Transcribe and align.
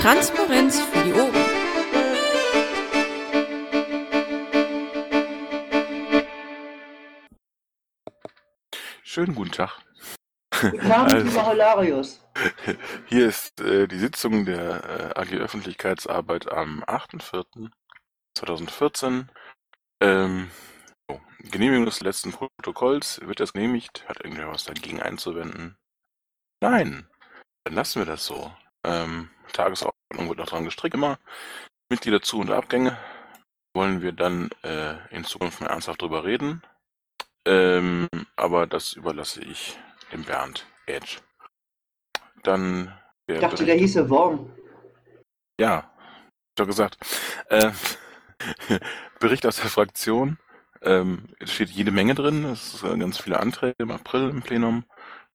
Transparenz 0.00 0.80
für 0.80 1.04
die 1.04 1.12
Ohren. 1.12 1.34
Schönen 9.02 9.34
guten 9.34 9.52
Tag. 9.52 9.80
Guten 10.60 10.90
Abend, 10.92 11.14
Also- 11.14 11.26
lieber 11.26 11.46
Holarius. 11.46 12.20
Hier 13.06 13.28
ist 13.28 13.58
äh, 13.60 13.86
die 13.88 13.98
Sitzung 13.98 14.44
der 14.44 15.14
äh, 15.16 15.20
AG 15.20 15.32
Öffentlichkeitsarbeit 15.34 16.50
am 16.52 16.84
8.4.2014. 16.84 19.26
Ähm, 20.00 20.50
so. 21.08 21.20
Genehmigung 21.50 21.84
des 21.86 22.00
letzten 22.00 22.30
Protokolls. 22.32 23.20
Wird 23.22 23.40
das 23.40 23.52
genehmigt? 23.52 24.08
Hat 24.08 24.22
irgendwer 24.22 24.46
was 24.48 24.62
dagegen 24.64 25.00
einzuwenden? 25.02 25.76
Nein. 26.60 27.08
Dann 27.64 27.74
lassen 27.74 28.00
wir 28.00 28.06
das 28.06 28.24
so. 28.24 28.52
Ähm, 28.84 29.30
Tagesordnung 29.52 30.28
wird 30.28 30.38
noch 30.38 30.46
dran 30.48 30.64
gestrickt 30.64 30.94
immer. 30.94 31.18
Mitglieder 31.90 32.20
zu 32.22 32.38
und 32.38 32.50
Abgänge. 32.50 32.96
Wollen 33.74 34.02
wir 34.02 34.12
dann 34.12 34.50
äh, 34.62 34.94
in 35.14 35.24
Zukunft 35.24 35.60
mal 35.60 35.68
ernsthaft 35.68 36.02
drüber 36.02 36.24
reden. 36.24 36.62
Ähm, 37.46 38.08
aber 38.36 38.66
das 38.66 38.92
überlasse 38.94 39.42
ich 39.42 39.78
dem 40.12 40.24
Bernd 40.24 40.66
Edge. 40.86 41.18
Dann 42.42 42.92
Ich 43.26 43.38
dachte, 43.38 43.56
Bericht- 43.56 43.68
der 43.68 43.76
hieße 43.76 44.10
Worm. 44.10 44.50
ja, 45.60 45.90
doch 46.56 46.66
gesagt. 46.66 46.98
Äh, 47.48 47.70
Bericht 49.20 49.46
aus 49.46 49.56
der 49.56 49.70
Fraktion. 49.70 50.38
Ähm, 50.82 51.26
es 51.40 51.52
steht 51.52 51.70
jede 51.70 51.90
Menge 51.90 52.14
drin. 52.14 52.44
Es 52.44 52.80
sind 52.80 53.00
ganz 53.00 53.18
viele 53.18 53.40
Anträge 53.40 53.76
im 53.78 53.90
April 53.90 54.28
im 54.30 54.42
Plenum. 54.42 54.84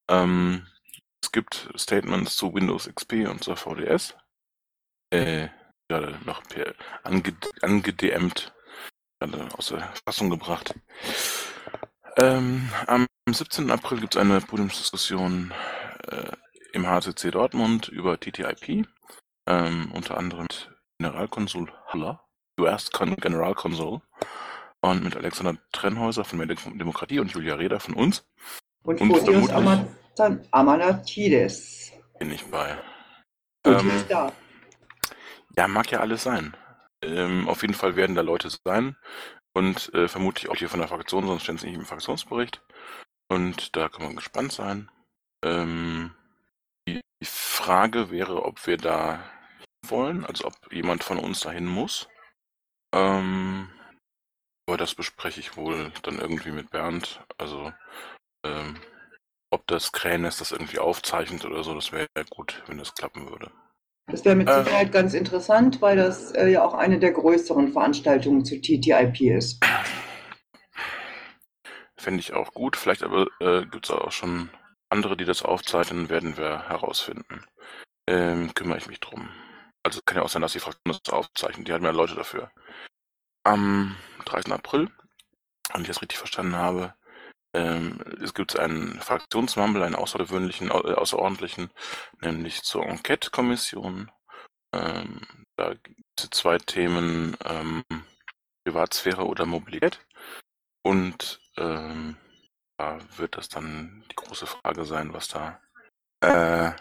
Ähm, 0.10 0.66
es 1.24 1.32
gibt 1.32 1.70
Statements 1.78 2.36
zu 2.36 2.54
Windows 2.54 2.90
XP 2.94 3.28
und 3.30 3.42
zur 3.44 3.56
VDS. 3.56 4.14
Äh, 5.10 5.48
gerade 5.88 6.18
noch 6.26 6.44
per 6.44 6.74
ange, 7.04 7.34
angedMt, 7.62 8.54
gerade 9.20 9.48
aus 9.58 9.68
der 9.68 9.94
Fassung 10.06 10.30
gebracht. 10.30 10.74
Ähm, 12.18 12.70
am 12.88 13.08
17. 13.30 13.72
April 13.72 14.02
gibt 14.02 14.16
es 14.16 14.22
eine 14.22 14.42
Podiumsdiskussion 14.42 15.54
äh, 16.10 16.32
im 16.74 16.86
HCC 16.88 17.32
Dortmund 17.32 17.88
über 17.88 18.20
TTIP. 18.20 18.86
Ähm, 19.48 19.92
unter 19.94 20.18
anderem 20.18 20.44
mit 20.44 20.70
Generalkonsul 21.00 21.72
Haller, 21.88 22.22
US 22.60 22.92
Con 22.92 23.16
Generalkonsul, 23.16 24.02
und 24.82 25.04
mit 25.04 25.16
Alexander 25.16 25.58
Trennhäuser 25.72 26.26
von 26.26 26.38
Mehr 26.40 26.48
Dem- 26.48 26.78
Demokratie 26.78 27.20
und 27.20 27.32
Julia 27.32 27.56
Reda 27.56 27.80
von 27.80 27.94
uns 27.94 28.26
Und, 28.84 29.00
Und 29.00 29.10
Photios 29.10 29.50
vermutlich- 29.50 30.03
Amatan- 30.16 30.48
Amanatides. 30.52 31.92
bin 32.20 32.32
ich 32.32 32.46
bei. 32.46 32.78
Und 33.66 33.80
Ähm, 33.80 33.90
ist 33.90 34.10
da. 34.10 34.32
Ja, 35.58 35.68
mag 35.68 35.90
ja 35.92 36.00
alles 36.00 36.24
sein. 36.24 36.56
Ähm, 37.02 37.50
auf 37.50 37.62
jeden 37.62 37.74
Fall 37.74 37.96
werden 37.96 38.16
da 38.16 38.22
Leute 38.22 38.50
sein 38.64 38.96
und 39.54 39.94
äh, 39.94 40.08
vermutlich 40.08 40.50
auch 40.50 40.56
hier 40.56 40.70
von 40.70 40.80
der 40.80 40.88
Fraktion, 40.88 41.26
sonst 41.26 41.44
stehen 41.44 41.58
sie 41.58 41.68
nicht 41.68 41.76
im 41.76 41.86
Fraktionsbericht. 41.86 42.62
Und 43.30 43.76
da 43.76 43.90
kann 43.90 44.04
man 44.04 44.16
gespannt 44.16 44.52
sein. 44.52 44.92
Ähm, 45.44 46.16
die, 46.88 47.02
Frage 47.24 48.12
wäre, 48.12 48.44
ob 48.44 48.66
wir 48.68 48.78
da 48.78 49.16
hin 49.16 49.90
wollen, 49.90 50.26
also 50.26 50.46
ob 50.46 50.54
jemand 50.72 51.04
von 51.04 51.18
uns 51.20 51.40
dahin 51.40 51.66
muss. 51.66 52.08
Ähm, 52.94 53.70
aber 54.68 54.78
das 54.78 54.96
bespreche 54.96 55.40
ich 55.40 55.58
wohl 55.58 55.92
dann 56.04 56.20
irgendwie 56.20 56.52
mit 56.52 56.70
Bernd. 56.70 57.24
Also 57.38 57.74
ähm, 58.46 58.80
ob 59.74 59.80
das 59.80 59.92
Krähennest 59.92 60.40
das 60.40 60.52
irgendwie 60.52 60.78
aufzeichnet 60.78 61.46
oder 61.46 61.64
so, 61.64 61.74
das 61.74 61.92
wäre 61.92 62.08
gut, 62.30 62.62
wenn 62.68 62.78
das 62.78 62.94
klappen 62.94 63.28
würde. 63.28 63.52
Das 64.08 64.24
wäre 64.24 64.36
mit 64.36 64.48
äh, 64.48 64.64
Sicherheit 64.64 64.92
ganz 64.92 65.14
interessant, 65.14 65.82
weil 65.82 65.98
das 65.98 66.32
äh, 66.34 66.48
ja 66.50 66.64
auch 66.64 66.76
eine 66.76 67.00
der 67.00 67.12
größeren 67.12 67.72
Veranstaltungen 67.72 68.46
zu 68.46 68.62
TTIP 68.62 69.22
ist. 69.22 69.66
Fände 71.98 72.20
ich 72.20 72.34
auch 72.34 72.54
gut. 72.54 72.76
Vielleicht 72.76 73.02
aber 73.02 73.28
äh, 73.40 73.66
gibt 73.66 73.86
es 73.86 73.92
auch 73.92 74.12
schon 74.12 74.50
andere, 74.90 75.18
die 75.18 75.26
das 75.26 75.42
aufzeichnen, 75.42 76.10
werden 76.10 76.38
wir 76.38 76.68
herausfinden. 76.68 77.46
Ähm, 78.08 78.54
kümmere 78.54 78.78
ich 78.78 78.88
mich 78.88 79.00
drum. 79.00 79.30
Also 79.84 80.02
kann 80.06 80.18
ja 80.18 80.24
auch 80.24 80.30
sein, 80.30 80.42
dass 80.42 80.54
die 80.54 80.60
Fraktion 80.60 81.00
das 81.04 81.14
aufzeichnet. 81.14 81.68
Die 81.68 81.74
hat 81.74 81.82
mehr 81.82 81.94
Leute 81.94 82.16
dafür. 82.16 82.52
Am 83.44 83.96
30. 84.26 84.52
April, 84.54 84.90
wenn 85.74 85.82
ich 85.82 85.88
das 85.88 86.02
richtig 86.02 86.20
verstanden 86.20 86.58
habe, 86.58 86.94
es 87.54 88.34
gibt 88.34 88.58
einen 88.58 89.00
Fraktionsmumble, 89.00 89.84
einen 89.84 89.96
außergewöhnlichen, 89.96 90.72
au- 90.72 90.84
äh, 90.84 90.94
außerordentlichen, 90.94 91.70
nämlich 92.22 92.64
zur 92.64 92.86
Enquete-Kommission. 92.86 94.12
Ähm, 94.74 95.22
da 95.56 95.76
gibt 95.76 96.02
es 96.18 96.30
zwei 96.32 96.58
Themen, 96.58 97.38
ähm, 97.46 97.84
Privatsphäre 98.66 99.26
oder 99.26 99.46
Mobilität. 99.46 100.00
Und 100.84 101.40
ähm, 101.58 102.18
da 102.78 102.98
wird 103.18 103.38
das 103.38 103.50
dann 103.50 104.04
die 104.10 104.16
große 104.16 104.48
Frage 104.48 104.86
sein, 104.86 105.14
was 105.14 105.28
da, 105.28 105.62
äh, 106.22 106.72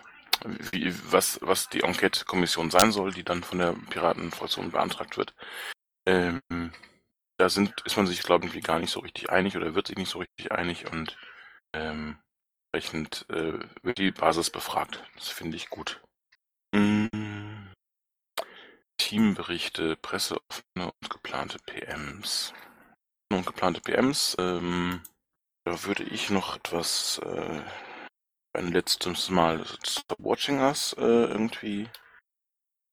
wie, 0.71 0.95
was, 1.13 1.39
was 1.43 1.69
die 1.69 1.83
Enquete-Kommission 1.83 2.71
sein 2.71 2.93
soll, 2.93 3.13
die 3.13 3.25
dann 3.25 3.45
von 3.45 3.59
der 3.59 3.75
Piratenfraktion 3.91 4.71
beantragt 4.71 5.19
wird. 5.19 5.35
Ähm, 6.07 6.41
da 7.39 7.49
sind, 7.49 7.75
ist 7.85 7.97
man 7.97 8.07
sich, 8.07 8.23
glaube 8.23 8.47
ich, 8.47 8.63
gar 8.63 8.79
nicht 8.79 8.91
so 8.91 9.01
richtig 9.01 9.31
einig 9.31 9.57
oder 9.57 9.75
wird 9.75 9.89
sich 9.89 9.97
nicht 9.97 10.11
so 10.11 10.19
richtig 10.19 10.53
einig 10.53 10.91
und 10.91 11.17
ähm, 11.75 12.19
entsprechend 12.73 13.27
äh, 13.31 13.59
wird 13.83 13.99
die 13.99 14.11
Basis 14.11 14.51
befragt. 14.51 15.03
Das 15.17 15.29
finde 15.29 15.57
ich 15.57 15.69
gut. 15.69 16.03
Mm, 16.75 17.71
Teamberichte, 18.97 19.97
Presseoffene 19.97 20.93
und 21.01 21.11
geplante 21.11 21.59
PMs 21.67 22.55
und 23.33 23.47
geplante 23.47 23.81
PMs. 23.81 24.37
Ähm, 24.39 25.03
da 25.65 25.85
würde 25.85 26.05
ich 26.05 26.31
noch 26.31 26.57
etwas 26.57 27.19
äh, 27.19 27.63
ein 28.55 28.73
letztes 28.73 29.31
Mal 29.31 29.65
Stop 29.85 30.19
Watching 30.19 30.61
Us 30.61 30.95
äh, 30.99 31.03
irgendwie 31.03 31.89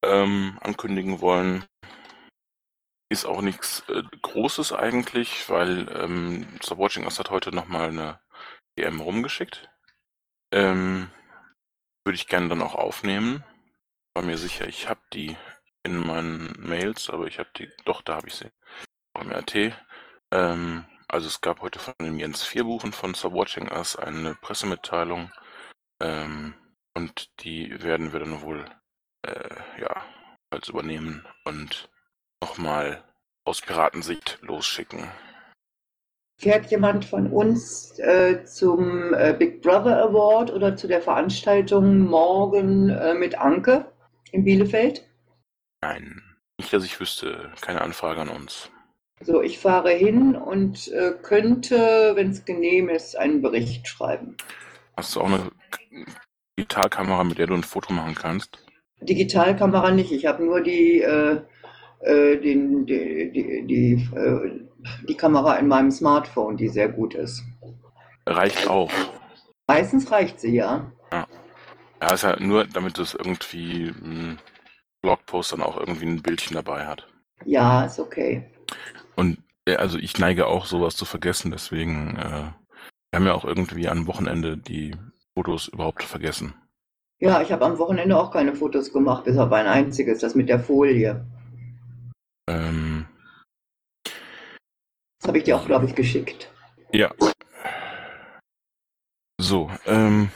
ähm, 0.03 0.57
ankündigen 0.61 1.21
wollen. 1.21 1.65
Ist 3.11 3.25
auch 3.25 3.41
nichts 3.41 3.83
äh, 3.89 4.03
Großes 4.21 4.71
eigentlich, 4.73 5.49
weil 5.49 5.87
ähm, 5.95 6.47
Stop 6.63 6.77
Watching 6.77 7.05
Us 7.05 7.19
hat 7.19 7.31
heute 7.31 7.51
nochmal 7.51 7.89
eine 7.89 8.19
DM 8.77 8.99
rumgeschickt. 9.01 9.69
Ähm, 10.53 11.09
würde 12.05 12.15
ich 12.15 12.27
gerne 12.27 12.49
dann 12.49 12.61
auch 12.61 12.75
aufnehmen. 12.75 13.43
War 14.15 14.23
mir 14.23 14.37
sicher, 14.37 14.67
ich 14.67 14.89
habe 14.89 15.01
die 15.13 15.35
in 15.83 15.97
meinen 15.97 16.53
Mails, 16.59 17.09
aber 17.09 17.25
ich 17.25 17.39
habe 17.39 17.49
die, 17.57 17.71
doch, 17.85 18.01
da 18.01 18.15
habe 18.15 18.27
ich 18.27 18.35
sie. 18.35 18.51
Beim 19.13 19.31
RT. 19.31 19.73
Ähm, 20.31 20.85
also 21.07 21.27
es 21.27 21.41
gab 21.41 21.61
heute 21.61 21.79
von 21.79 21.95
dem 21.99 22.19
Jens 22.19 22.43
Vierbuchen 22.43 22.93
von 22.93 23.15
Subwatching 23.15 23.71
Us 23.71 23.95
eine 23.95 24.35
Pressemitteilung 24.35 25.31
ähm, 25.99 26.53
und 26.93 27.31
die 27.39 27.81
werden 27.81 28.13
wir 28.13 28.19
dann 28.19 28.41
wohl 28.43 28.65
äh, 29.23 29.55
ja 29.81 30.05
als 30.51 30.67
übernehmen 30.67 31.27
und 31.45 31.89
nochmal 32.41 33.03
aus 33.45 33.61
Piratensicht 33.61 34.39
losschicken. 34.41 35.07
Fährt 36.37 36.71
jemand 36.71 37.03
von 37.03 37.27
uns 37.27 37.99
äh, 37.99 38.45
zum 38.45 39.13
äh, 39.13 39.35
Big 39.37 39.61
Brother 39.61 40.01
Award 40.03 40.51
oder 40.53 40.75
zu 40.77 40.87
der 40.87 41.01
Veranstaltung 41.01 41.99
morgen 41.99 42.89
äh, 42.89 43.13
mit 43.13 43.37
Anke 43.37 43.91
in 44.31 44.45
Bielefeld? 44.45 45.05
Nein, 45.81 46.21
nicht, 46.57 46.71
dass 46.71 46.85
ich 46.85 46.99
wüsste, 46.99 47.51
keine 47.59 47.81
Anfrage 47.81 48.21
an 48.21 48.29
uns. 48.29 48.69
So, 49.21 49.41
ich 49.41 49.59
fahre 49.59 49.91
hin 49.91 50.35
und 50.35 50.87
äh, 50.89 51.11
könnte, 51.21 52.13
wenn 52.15 52.29
es 52.29 52.45
genehm 52.45 52.87
ist, 52.87 53.17
einen 53.17 53.41
Bericht 53.41 53.85
schreiben. 53.87 54.37
Hast 54.95 55.15
du 55.15 55.21
auch 55.21 55.25
eine 55.25 55.51
Digitalkamera, 56.57 57.25
mit 57.25 57.37
der 57.37 57.47
du 57.47 57.55
ein 57.55 57.63
Foto 57.63 57.91
machen 57.91 58.15
kannst? 58.15 58.59
Digitalkamera 59.01 59.91
nicht, 59.91 60.13
ich 60.13 60.25
habe 60.25 60.43
nur 60.43 60.61
die, 60.61 61.01
äh, 61.01 61.41
äh, 62.01 62.37
den, 62.37 62.85
die, 62.85 63.31
die, 63.31 63.65
die, 63.67 64.09
äh, 64.15 64.61
die 65.07 65.17
Kamera 65.17 65.55
in 65.55 65.67
meinem 65.67 65.91
Smartphone, 65.91 66.57
die 66.57 66.69
sehr 66.69 66.89
gut 66.89 67.13
ist. 67.13 67.43
Reicht 68.25 68.67
auch. 68.67 68.91
Meistens 69.67 70.11
reicht 70.11 70.39
sie 70.39 70.55
ja. 70.55 70.91
Ja, 72.01 72.13
ist 72.13 72.23
ja 72.23 72.39
nur, 72.39 72.65
damit 72.65 72.97
es 72.97 73.13
irgendwie 73.13 73.89
ein 74.01 74.39
Blogpost 75.01 75.51
dann 75.51 75.61
auch 75.61 75.77
irgendwie 75.77 76.05
ein 76.05 76.21
Bildchen 76.21 76.55
dabei 76.55 76.85
hat. 76.85 77.07
Ja, 77.45 77.85
ist 77.85 77.99
okay. 77.99 78.49
Und 79.15 79.39
äh, 79.65 79.75
also 79.75 79.97
ich 79.97 80.17
neige 80.17 80.47
auch 80.47 80.65
sowas 80.65 80.95
zu 80.95 81.05
vergessen, 81.05 81.51
deswegen 81.51 82.15
äh, 82.17 82.51
wir 83.11 83.19
haben 83.19 83.25
ja 83.25 83.33
auch 83.33 83.45
irgendwie 83.45 83.89
am 83.89 84.07
Wochenende 84.07 84.57
die 84.57 84.95
Fotos 85.33 85.67
überhaupt 85.67 86.03
vergessen. 86.03 86.53
Ja, 87.19 87.41
ich 87.41 87.51
habe 87.51 87.65
am 87.65 87.77
Wochenende 87.79 88.17
auch 88.17 88.31
keine 88.31 88.55
Fotos 88.55 88.93
gemacht, 88.93 89.25
bis 89.25 89.37
auf 89.37 89.51
ein 89.51 89.67
einziges, 89.67 90.19
das 90.19 90.35
mit 90.35 90.47
der 90.47 90.59
Folie. 90.59 91.25
Ähm, 92.49 93.05
Das 95.21 95.27
habe 95.27 95.37
ich 95.37 95.43
dir 95.43 95.57
auch, 95.57 95.65
glaube 95.65 95.85
ich, 95.85 95.95
geschickt. 95.95 96.51
ja. 96.93 97.13
So, 99.41 99.71
ähm, 99.85 100.29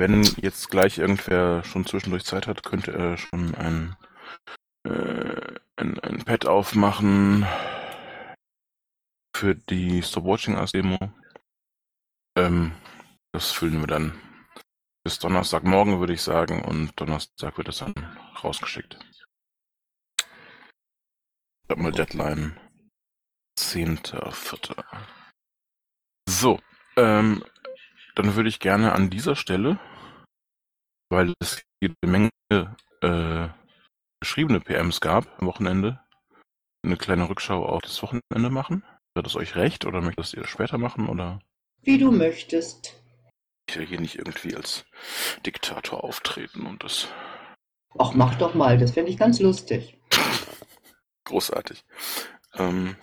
Wenn 0.00 0.22
jetzt 0.40 0.70
gleich 0.70 0.98
irgendwer 0.98 1.64
schon 1.64 1.84
zwischendurch 1.84 2.24
Zeit 2.24 2.46
hat, 2.46 2.62
könnte 2.62 2.92
er 2.92 3.16
schon 3.16 3.54
ein, 3.56 3.96
äh, 4.86 5.54
ein, 5.76 5.98
ein 5.98 6.24
Pad 6.24 6.46
aufmachen 6.46 7.44
für 9.36 9.56
die 9.56 10.02
Stopwatching 10.02 10.56
als 10.56 10.72
Demo. 10.72 10.98
Ähm, 12.36 12.72
das 13.32 13.50
füllen 13.50 13.80
wir 13.80 13.88
dann 13.88 14.20
bis 15.04 15.18
Donnerstagmorgen, 15.18 15.98
würde 15.98 16.12
ich 16.12 16.22
sagen, 16.22 16.64
und 16.64 16.92
Donnerstag 17.00 17.58
wird 17.58 17.68
es 17.68 17.78
dann 17.78 17.94
rausgeschickt. 18.44 18.98
Ich 21.68 21.70
habe 21.70 21.82
mal 21.82 21.92
Deadline 21.92 22.58
10.4. 23.60 24.74
So, 26.26 26.58
ähm, 26.96 27.44
dann 28.14 28.36
würde 28.36 28.48
ich 28.48 28.58
gerne 28.58 28.92
an 28.92 29.10
dieser 29.10 29.36
Stelle, 29.36 29.78
weil 31.10 31.34
es 31.40 31.62
jede 31.82 31.94
Menge 32.06 32.30
äh, 33.02 33.48
geschriebene 34.18 34.60
PMs 34.60 35.02
gab 35.02 35.26
am 35.38 35.46
Wochenende, 35.46 36.00
eine 36.82 36.96
kleine 36.96 37.28
Rückschau 37.28 37.66
auf 37.66 37.82
das 37.82 38.02
Wochenende 38.02 38.48
machen. 38.48 38.82
Wird 39.14 39.26
es 39.26 39.36
euch 39.36 39.54
recht 39.54 39.84
oder 39.84 40.00
möchtet 40.00 40.32
ihr 40.32 40.40
das 40.40 40.50
später 40.50 40.78
machen 40.78 41.06
oder? 41.06 41.38
Wie 41.82 41.98
du 41.98 42.10
möchtest. 42.10 42.98
Ich 43.68 43.76
will 43.76 43.84
hier 43.86 44.00
nicht 44.00 44.16
irgendwie 44.16 44.56
als 44.56 44.86
Diktator 45.44 46.02
auftreten 46.02 46.64
und 46.64 46.82
das 46.82 47.08
Ach, 47.98 48.14
mach 48.14 48.36
doch 48.36 48.54
mal, 48.54 48.78
das 48.78 48.92
fände 48.92 49.10
ich 49.10 49.18
ganz 49.18 49.38
lustig. 49.38 49.98
großartig. 51.28 51.84
Ähm, 52.54 52.96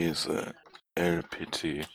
diese 0.00 0.54
LPT. 0.94 1.86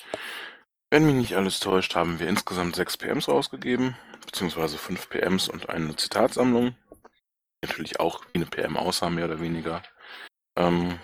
Wenn 0.91 1.05
mich 1.05 1.15
nicht 1.15 1.35
alles 1.35 1.59
täuscht, 1.59 1.95
haben 1.95 2.19
wir 2.19 2.27
insgesamt 2.27 2.75
sechs 2.75 2.97
PMs 2.97 3.27
rausgegeben, 3.27 3.97
beziehungsweise 4.25 4.77
fünf 4.77 5.09
PMs 5.09 5.49
und 5.49 5.69
eine 5.69 5.95
Zitatsammlung. 5.95 6.75
Natürlich 7.63 7.99
auch 7.99 8.23
wie 8.25 8.35
eine 8.35 8.45
PM 8.45 8.77
aussah, 8.77 9.09
mehr 9.09 9.25
oder 9.25 9.39
weniger. 9.41 9.81
Ähm, 10.57 10.99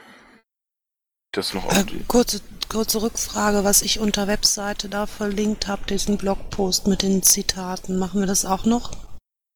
das 1.34 1.54
noch 1.54 1.72
Äh, 1.72 1.86
kurze, 2.08 2.42
kurze 2.70 3.02
Rückfrage, 3.02 3.64
was 3.64 3.82
ich 3.82 4.00
unter 4.00 4.28
Webseite 4.28 4.90
da 4.90 5.08
verlinkt 5.08 5.68
habe, 5.68 5.86
diesen 5.86 6.18
Blogpost 6.18 6.88
mit 6.88 7.02
den 7.02 7.24
Zitaten. 7.24 7.98
Machen 7.98 8.20
wir 8.20 8.28
das 8.28 8.46
auch 8.46 8.66
noch? 8.66 8.92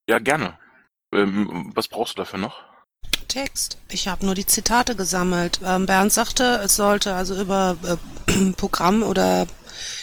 Ja, 0.09 0.19
gerne. 0.19 0.57
Ähm, 1.13 1.71
was 1.75 1.87
brauchst 1.87 2.17
du 2.17 2.21
dafür 2.21 2.39
noch? 2.39 2.63
Text. 3.25 3.77
Ich 3.89 4.07
habe 4.07 4.25
nur 4.25 4.35
die 4.35 4.45
Zitate 4.45 4.95
gesammelt. 4.95 5.59
Ähm, 5.63 5.85
Bernd 5.85 6.13
sagte, 6.13 6.61
es 6.63 6.75
sollte 6.75 7.13
also 7.15 7.39
über 7.39 7.77
äh, 7.83 8.51
Programm 8.57 9.03
oder 9.03 9.47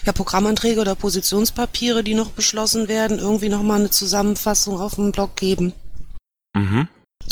ja, 0.04 0.12
Programmanträge 0.12 0.80
oder 0.80 0.94
Positionspapiere, 0.94 2.04
die 2.04 2.14
noch 2.14 2.30
beschlossen 2.30 2.88
werden, 2.88 3.18
irgendwie 3.18 3.48
nochmal 3.48 3.80
eine 3.80 3.90
Zusammenfassung 3.90 4.80
auf 4.80 4.96
dem 4.96 5.12
Blog 5.12 5.36
geben. 5.36 5.72
Mhm. 6.54 6.88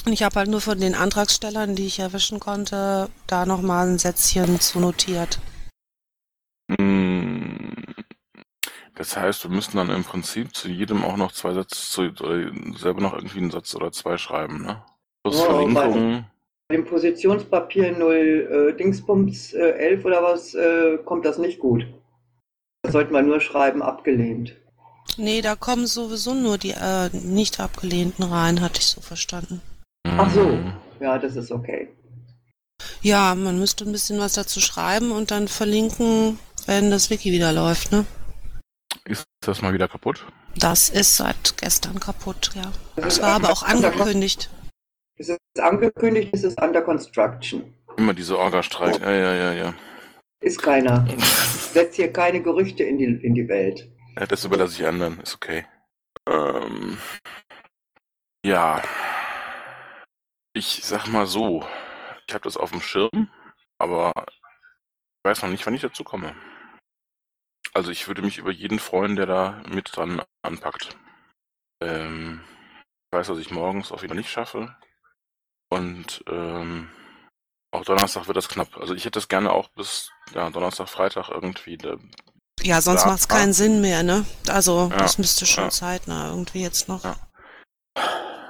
Und 0.07 0.13
ich 0.13 0.23
habe 0.23 0.37
halt 0.37 0.49
nur 0.49 0.61
von 0.61 0.81
den 0.81 0.95
Antragstellern, 0.95 1.77
die 1.77 1.87
ich 1.87 1.99
erwischen 1.99 2.41
konnte, 2.41 3.11
da 3.27 3.45
nochmal 3.45 3.89
ein 3.89 3.99
Sätzchen 3.99 4.61
zu 4.61 4.81
notiert. 4.81 5.41
Mm, 6.69 7.75
Das 8.95 9.17
heißt, 9.17 9.45
wir 9.45 9.51
müssten 9.51 9.77
dann 9.77 9.91
im 9.91 10.05
Prinzip 10.05 10.55
zu 10.55 10.69
jedem 10.69 11.05
auch 11.05 11.17
noch 11.17 11.33
zwei 11.33 11.53
Sätze, 11.55 11.77
zu, 11.77 12.03
oder 12.25 12.53
selber 12.79 13.01
noch 13.01 13.15
irgendwie 13.15 13.39
einen 13.39 13.51
Satz 13.51 13.75
oder 13.75 13.93
zwei 13.93 14.17
schreiben, 14.17 14.63
ne? 14.63 14.83
Plus 15.23 15.41
Verlinkungen. 15.41 16.27
Bei 16.69 16.77
dem 16.77 16.85
Positionspapier 16.85 17.93
0 17.99 18.71
äh, 18.71 18.77
Dingsbums 18.77 19.53
äh, 19.55 19.71
11 19.73 20.05
oder 20.05 20.23
was 20.23 20.55
äh, 20.55 20.99
kommt 21.05 21.25
das 21.25 21.39
nicht 21.39 21.59
gut. 21.59 21.87
Da 22.83 22.93
sollten 22.93 23.13
wir 23.13 23.23
nur 23.23 23.41
schreiben, 23.41 23.83
abgelehnt. 23.83 24.57
Nee, 25.17 25.43
da 25.43 25.57
kommen 25.57 25.87
sowieso 25.87 26.35
nur 26.35 26.57
die 26.59 26.71
äh, 26.71 27.11
nicht 27.13 27.59
abgelehnten 27.61 28.25
rein, 28.25 28.61
hatte 28.61 28.79
ich 28.81 28.87
so 28.87 29.01
verstanden. 29.01 29.61
Ach 30.07 30.33
so, 30.33 30.45
Mm, 30.45 30.73
ja, 31.01 31.19
das 31.19 31.37
ist 31.37 31.51
okay. 31.51 31.89
Ja, 33.03 33.35
man 33.35 33.59
müsste 33.59 33.85
ein 33.85 33.93
bisschen 33.93 34.19
was 34.19 34.35
dazu 34.35 34.61
schreiben 34.61 35.11
und 35.13 35.31
dann 35.31 35.49
verlinken, 35.49 36.39
wenn 36.67 36.91
das 36.91 37.11
Wiki 37.11 37.33
wieder 37.33 37.53
läuft, 37.53 37.93
ne? 37.93 38.07
Ist 39.05 39.25
das 39.45 39.61
mal 39.63 39.73
wieder 39.73 39.89
kaputt? 39.89 40.25
Das 40.57 40.89
ist 40.89 41.17
seit 41.17 41.57
gestern 41.59 42.01
kaputt, 42.01 42.51
ja. 42.55 42.71
Das 42.97 43.21
war 43.21 43.35
aber 43.35 43.51
auch 43.51 43.63
angekündigt. 43.63 44.51
Es 45.21 45.29
ist 45.29 45.39
angekündigt, 45.61 46.31
es 46.33 46.45
ist 46.45 46.59
under 46.63 46.81
construction. 46.81 47.75
Immer 47.99 48.15
diese 48.15 48.39
Orga-Streit. 48.39 49.01
Ja, 49.01 49.11
ja, 49.11 49.35
ja, 49.35 49.53
ja. 49.53 49.75
Ist 50.41 50.63
keiner. 50.63 51.07
Setzt 51.19 51.97
hier 51.97 52.11
keine 52.11 52.43
Gerüchte 52.43 52.85
in 52.85 52.97
die, 52.97 53.05
in 53.05 53.35
die 53.35 53.47
Welt. 53.47 53.87
Ja, 54.19 54.25
Das 54.25 54.47
überlasse 54.47 54.81
ich 54.81 54.89
anderen, 54.89 55.21
ist 55.21 55.35
okay. 55.35 55.67
Ähm, 56.27 56.97
ja. 58.47 58.83
Ich 60.55 60.81
sag 60.85 61.07
mal 61.09 61.27
so, 61.27 61.67
ich 62.27 62.33
habe 62.33 62.45
das 62.45 62.57
auf 62.57 62.71
dem 62.71 62.81
Schirm, 62.81 63.29
aber 63.77 64.13
ich 64.27 65.25
weiß 65.29 65.43
noch 65.43 65.51
nicht, 65.51 65.67
wann 65.67 65.75
ich 65.75 65.83
dazu 65.83 66.03
komme. 66.03 66.35
Also 67.75 67.91
ich 67.91 68.09
würde 68.09 68.23
mich 68.23 68.39
über 68.39 68.51
jeden 68.51 68.79
freuen, 68.79 69.17
der 69.17 69.27
da 69.27 69.63
mit 69.69 69.95
dran 69.95 70.23
anpackt. 70.41 70.97
Ähm, 71.83 72.41
ich 73.13 73.19
weiß, 73.19 73.27
dass 73.27 73.39
ich 73.39 73.51
morgens 73.51 73.93
auf 73.93 74.01
jeden 74.01 74.13
Fall 74.13 74.19
nicht 74.19 74.31
schaffe. 74.31 74.75
Und 75.71 76.23
ähm, 76.29 76.91
auch 77.71 77.85
Donnerstag 77.85 78.27
wird 78.27 78.37
das 78.37 78.49
knapp. 78.49 78.77
Also 78.77 78.95
ich 78.95 79.05
hätte 79.05 79.19
das 79.19 79.29
gerne 79.29 79.53
auch 79.53 79.69
bis 79.69 80.11
ja, 80.35 80.51
Donnerstag, 80.51 80.89
Freitag 80.89 81.31
irgendwie. 81.31 81.79
Ja, 82.63 82.81
sonst 82.81 83.03
Ja, 83.03 83.09
macht's 83.09 83.29
keinen 83.29 83.53
Sinn 83.53 83.81
mehr, 83.81 84.03
ne? 84.03 84.27
Also, 84.49 84.89
Ja, 84.91 84.99
das 84.99 85.19
müsste 85.19 85.47
schon 85.47 85.65
ja. 85.65 85.71
zeitnah 85.71 86.29
irgendwie 86.31 86.63
jetzt 86.63 86.89
noch. 86.89 87.05
Ja. 87.05 87.17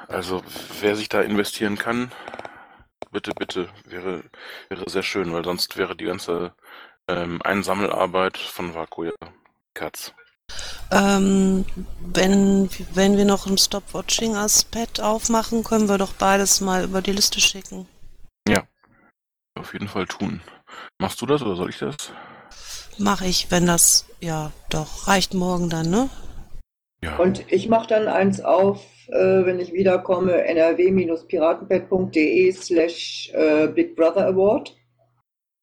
Also 0.08 0.42
wer 0.80 0.96
sich 0.96 1.08
da 1.08 1.20
investieren 1.20 1.78
kann, 1.78 2.10
bitte, 3.12 3.32
bitte, 3.32 3.68
wäre, 3.84 4.24
wäre 4.68 4.90
sehr 4.90 5.04
schön, 5.04 5.32
weil 5.32 5.44
sonst 5.44 5.76
wäre 5.76 5.94
die 5.94 6.06
ganze 6.06 6.54
ähm, 7.06 7.40
Einsammelarbeit 7.42 8.36
von 8.36 8.74
Vaku 8.74 9.04
ja 9.04 9.12
Katz. 9.74 10.12
Ähm, 10.92 11.64
wenn, 12.00 12.68
wenn 12.94 13.16
wir 13.16 13.24
noch 13.24 13.46
ein 13.46 13.58
Stopwatching 13.58 14.36
als 14.36 14.64
Pad 14.64 15.00
aufmachen, 15.00 15.62
können 15.62 15.88
wir 15.88 15.98
doch 15.98 16.14
beides 16.14 16.60
mal 16.60 16.84
über 16.84 17.00
die 17.00 17.12
Liste 17.12 17.40
schicken. 17.40 17.86
Auf 19.60 19.72
jeden 19.74 19.88
Fall 19.88 20.06
tun. 20.06 20.40
Machst 20.98 21.20
du 21.20 21.26
das 21.26 21.42
oder 21.42 21.54
soll 21.54 21.68
ich 21.68 21.78
das? 21.78 22.14
Mache 22.98 23.26
ich, 23.26 23.50
wenn 23.50 23.66
das, 23.66 24.06
ja, 24.20 24.52
doch, 24.70 25.06
reicht 25.06 25.34
morgen 25.34 25.68
dann, 25.68 25.90
ne? 25.90 26.08
Ja. 27.02 27.16
Und 27.16 27.44
ich 27.52 27.68
mache 27.68 27.88
dann 27.88 28.08
eins 28.08 28.40
auf, 28.40 28.82
äh, 29.08 29.44
wenn 29.44 29.60
ich 29.60 29.74
wiederkomme, 29.74 30.46
nrw-piratenpad.de 30.46 32.52
slash 32.52 33.30
äh, 33.34 33.68
Big 33.68 33.94
Brother 33.96 34.26
Award. 34.26 34.74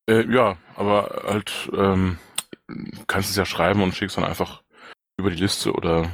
Äh, 0.09 0.31
ja, 0.31 0.57
aber 0.75 1.23
halt, 1.27 1.51
ähm, 1.75 2.19
kannst 3.07 3.31
es 3.31 3.35
ja 3.35 3.45
schreiben 3.45 3.81
und 3.81 3.95
schickst 3.95 4.17
dann 4.17 4.25
einfach 4.25 4.61
über 5.17 5.29
die 5.29 5.41
Liste 5.41 5.73
oder 5.73 6.11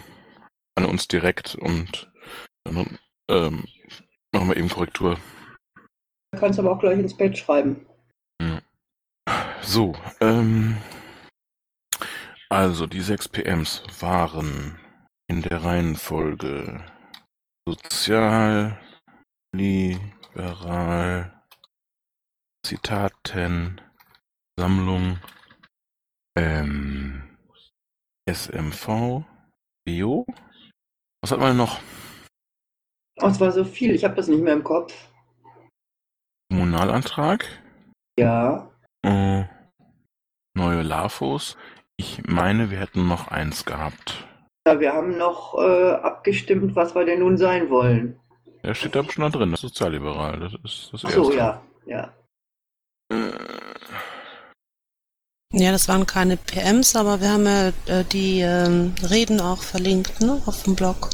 an 0.76 0.86
uns 0.86 1.08
direkt 1.08 1.56
und 1.56 2.12
dann 2.64 2.98
ähm, 3.30 3.66
machen 4.32 4.50
wir 4.50 4.58
eben 4.58 4.70
Korrektur. 4.70 5.18
Kannst 6.36 6.60
aber 6.60 6.72
auch 6.72 6.80
gleich 6.80 6.98
ins 7.00 7.16
Pad 7.16 7.38
schreiben. 7.38 7.86
So, 9.62 9.96
ähm, 10.20 10.78
also 12.50 12.86
die 12.86 13.02
sechs 13.02 13.30
PMs 13.30 13.84
waren 14.00 14.78
in 15.28 15.42
der 15.42 15.64
Reihenfolge 15.64 16.86
sozial, 17.66 18.80
liberal, 19.56 21.44
Zitaten, 22.66 23.82
Sammlung, 24.60 25.20
ähm, 26.38 27.33
SMV, 28.30 29.24
Bio. 29.86 30.25
Was 31.22 31.32
hat 31.32 31.39
man 31.39 31.58
noch? 31.58 31.80
Oh, 33.22 33.27
es 33.27 33.39
war 33.39 33.51
so 33.51 33.63
viel, 33.63 33.92
ich 33.94 34.03
habe 34.03 34.15
das 34.15 34.27
nicht 34.27 34.42
mehr 34.42 34.53
im 34.53 34.63
Kopf. 34.63 34.94
Kommunalantrag, 36.50 37.46
Ja, 38.20 38.70
äh, 39.03 39.46
neue 40.56 40.82
LAFOs. 40.84 41.58
Ich 41.98 42.24
meine, 42.25 42.70
wir 42.72 42.80
hätten 42.80 43.08
noch 43.08 43.27
eins 43.30 43.65
gehabt. 43.65 44.27
ja 44.68 44.80
wir 44.80 44.94
haben 44.94 45.18
noch 45.18 45.56
äh, 45.56 45.92
abgestimmt, 45.94 46.75
was 46.75 46.96
wir 46.96 47.06
denn 47.06 47.20
nun 47.20 47.38
sein 47.38 47.70
wollen. 47.70 48.20
Er 48.62 48.75
steht 48.75 48.96
da 48.96 49.03
schon 49.03 49.24
da 49.24 49.30
drin, 49.30 49.51
das 49.51 49.63
ist 49.63 49.75
sozialliberal. 49.75 50.39
Das 50.39 50.53
ist 50.63 50.89
das 50.94 51.06
Ach 51.06 51.10
so, 51.12 51.32
erste. 51.32 51.38
ja, 51.38 51.63
ja. 51.86 52.13
Äh, 53.12 53.32
Ja, 55.56 55.72
das 55.72 55.88
waren 55.88 56.08
keine 56.08 56.36
PMs, 56.36 56.96
aber 56.96 57.22
wir 57.22 57.30
haben 57.30 57.46
ja 57.46 57.68
äh, 57.86 58.04
die 58.06 58.40
ähm, 58.40 58.96
Reden 59.08 59.40
auch 59.40 59.62
verlinkt, 59.62 60.20
ne, 60.20 60.42
auf 60.48 60.64
dem 60.64 60.76
Blog. 60.76 61.12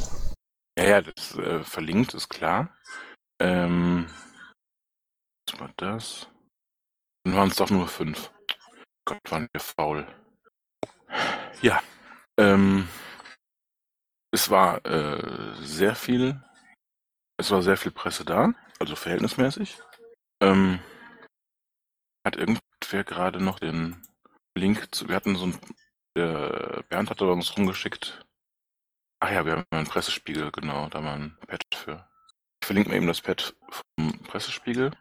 Ja, 0.78 0.84
ja, 0.84 1.02
das 1.02 1.36
äh, 1.36 1.62
verlinkt 1.62 2.14
ist 2.14 2.30
klar. 2.30 2.74
Ähm, 3.38 4.06
was 5.46 5.60
war 5.60 5.70
das? 5.76 6.28
Dann 7.24 7.36
waren 7.36 7.50
es 7.50 7.56
doch 7.56 7.68
nur 7.68 7.86
fünf. 7.86 8.32
Gott, 9.04 9.20
waren 9.28 9.46
wir 9.52 9.60
faul. 9.60 10.08
Ja, 11.60 11.82
ähm, 12.38 12.88
es 14.32 14.48
war 14.48 14.82
äh, 14.86 15.54
sehr 15.62 15.94
viel, 15.94 16.42
es 17.36 17.50
war 17.50 17.60
sehr 17.60 17.76
viel 17.76 17.92
Presse 17.92 18.24
da, 18.24 18.54
also 18.78 18.96
verhältnismäßig. 18.96 19.78
Ähm, 20.42 20.80
hat 22.24 22.36
irgendwer 22.36 23.04
gerade 23.04 23.44
noch 23.44 23.58
den 23.58 24.00
Link 24.56 24.94
zu, 24.94 25.08
wir 25.08 25.16
hatten 25.16 25.36
so 25.36 25.46
ein, 25.46 25.58
der 26.16 26.84
Bernd 26.88 27.10
hatte 27.10 27.26
uns 27.30 27.56
rumgeschickt. 27.56 28.24
Ach 29.20 29.30
ja, 29.30 29.44
wir 29.44 29.52
haben 29.52 29.64
einen 29.70 29.86
Pressespiegel, 29.86 30.50
genau, 30.50 30.88
da 30.88 31.00
mal 31.00 31.14
ein 31.14 31.36
Pad 31.46 31.62
für. 31.74 32.06
Ich 32.62 32.66
verlinke 32.66 32.90
mir 32.90 32.96
eben 32.96 33.06
das 33.06 33.20
Pad 33.20 33.54
vom 33.70 34.18
Pressespiegel. 34.24 34.92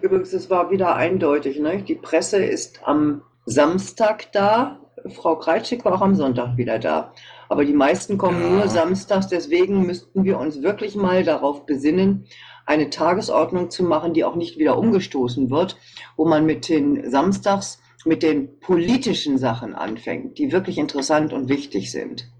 Übrigens, 0.00 0.32
es 0.32 0.50
war 0.50 0.70
wieder 0.70 0.94
eindeutig. 0.96 1.58
Ne? 1.58 1.82
Die 1.82 1.94
Presse 1.94 2.44
ist 2.44 2.80
am 2.86 3.22
Samstag 3.46 4.30
da. 4.32 4.80
Frau 5.14 5.36
Kreitschik 5.36 5.84
war 5.84 5.94
auch 5.94 6.00
am 6.02 6.14
Sonntag 6.14 6.56
wieder 6.56 6.78
da. 6.78 7.14
Aber 7.48 7.64
die 7.64 7.72
meisten 7.72 8.18
kommen 8.18 8.42
Ja. 8.42 8.48
nur 8.48 8.68
samstags. 8.68 9.28
Deswegen 9.28 9.86
müssten 9.86 10.24
wir 10.24 10.38
uns 10.38 10.62
wirklich 10.62 10.96
mal 10.96 11.24
darauf 11.24 11.64
besinnen, 11.64 12.26
eine 12.66 12.90
Tagesordnung 12.90 13.70
zu 13.70 13.84
machen, 13.84 14.12
die 14.12 14.24
auch 14.24 14.34
nicht 14.34 14.58
wieder 14.58 14.76
umgestoßen 14.76 15.50
wird, 15.50 15.78
wo 16.16 16.26
man 16.26 16.44
mit 16.44 16.68
den 16.68 17.08
Samstags 17.10 17.80
mit 18.06 18.22
den 18.22 18.60
politischen 18.60 19.38
Sachen 19.38 19.74
anfängt, 19.74 20.38
die 20.38 20.52
wirklich 20.52 20.78
interessant 20.78 21.32
und 21.32 21.48
wichtig 21.48 21.90
sind. 21.90 22.30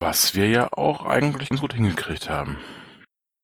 Was 0.00 0.34
wir 0.34 0.48
ja 0.48 0.68
auch 0.72 1.04
eigentlich 1.04 1.50
ganz 1.50 1.60
gut 1.60 1.74
hingekriegt 1.74 2.30
haben. 2.30 2.56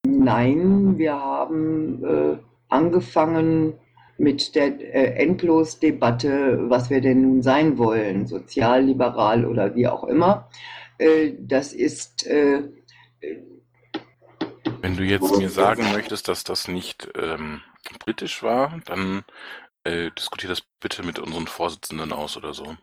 Nein, 0.06 0.96
wir 0.98 1.14
haben 1.14 2.04
äh, 2.04 2.38
angefangen 2.68 3.74
mit 4.18 4.54
der 4.54 4.80
äh, 4.80 5.22
Endlosdebatte, 5.22 6.70
was 6.70 6.88
wir 6.88 7.02
denn 7.02 7.22
nun 7.22 7.42
sein 7.42 7.76
wollen, 7.76 8.26
sozialliberal 8.26 9.44
oder 9.44 9.74
wie 9.74 9.86
auch 9.86 10.04
immer. 10.04 10.48
Äh, 10.98 11.32
das 11.38 11.74
ist 11.74 12.26
äh, 12.26 12.62
Wenn 14.80 14.96
du 14.96 15.02
jetzt 15.02 15.36
mir 15.36 15.50
sagen 15.50 15.84
möchtest, 15.92 16.28
dass 16.28 16.44
das 16.44 16.68
nicht 16.68 17.08
ähm, 17.14 17.60
politisch 17.98 18.42
war, 18.42 18.80
dann 18.86 19.24
äh, 19.86 20.10
diskutier 20.12 20.48
das 20.50 20.62
bitte 20.80 21.02
mit 21.04 21.18
unseren 21.18 21.46
Vorsitzenden 21.46 22.12
aus 22.12 22.36
oder 22.36 22.54
so. 22.54 22.76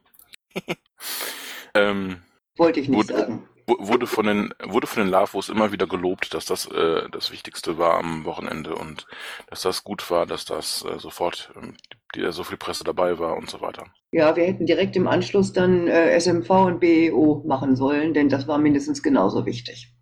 ähm, 1.76 2.22
wollte 2.58 2.80
ich 2.80 2.90
nicht 2.90 3.08
Gut. 3.08 3.10
sagen. 3.10 3.48
wu- 3.68 3.78
wurde 3.80 4.08
von 4.08 4.26
den 4.28 4.54
wurde 4.64 4.88
von 4.88 5.04
den 5.04 5.12
Lavos 5.12 5.50
immer 5.50 5.72
wieder 5.72 5.88
gelobt, 5.88 6.34
dass 6.34 6.46
das 6.46 6.68
äh, 6.68 7.10
das 7.12 7.32
Wichtigste 7.32 7.78
war 7.78 8.00
am 8.00 8.26
Wochenende 8.26 8.76
und 8.76 9.08
dass 9.48 9.64
das 9.64 9.84
gut 9.84 10.10
war, 10.12 10.26
dass 10.28 10.46
das 10.46 10.84
äh, 10.86 11.00
sofort 11.00 11.52
ähm, 11.58 11.76
die, 12.16 12.22
die, 12.22 12.32
so 12.32 12.44
viel 12.44 12.58
Presse 12.58 12.84
dabei 12.84 13.20
war 13.20 13.38
und 13.38 13.50
so 13.50 13.62
weiter. 13.62 13.86
Ja, 14.14 14.34
wir 14.38 14.46
hätten 14.46 14.66
direkt 14.66 14.96
im 14.96 15.08
Anschluss 15.08 15.52
dann 15.52 15.90
äh, 15.90 16.12
SMV 16.16 16.50
und 16.68 16.80
BEO 16.80 17.44
machen 17.46 17.76
sollen, 17.76 18.14
denn 18.14 18.30
das 18.30 18.48
war 18.48 18.58
mindestens 18.58 19.04
genauso 19.04 19.46
wichtig. 19.46 19.94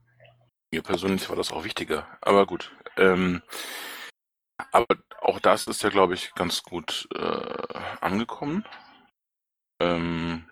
Mir 0.73 0.81
persönlich 0.81 1.29
war 1.29 1.35
das 1.37 1.51
auch 1.51 1.63
wichtiger, 1.63 2.07
aber 2.21 2.45
gut. 2.45 2.71
Ähm, 2.97 3.41
aber 4.71 4.97
auch 5.21 5.39
das 5.39 5.67
ist 5.67 5.83
ja, 5.83 5.89
glaube 5.89 6.13
ich, 6.13 6.33
ganz 6.33 6.63
gut 6.63 7.07
äh, 7.15 7.79
angekommen. 8.01 8.65
Ähm, 9.81 10.45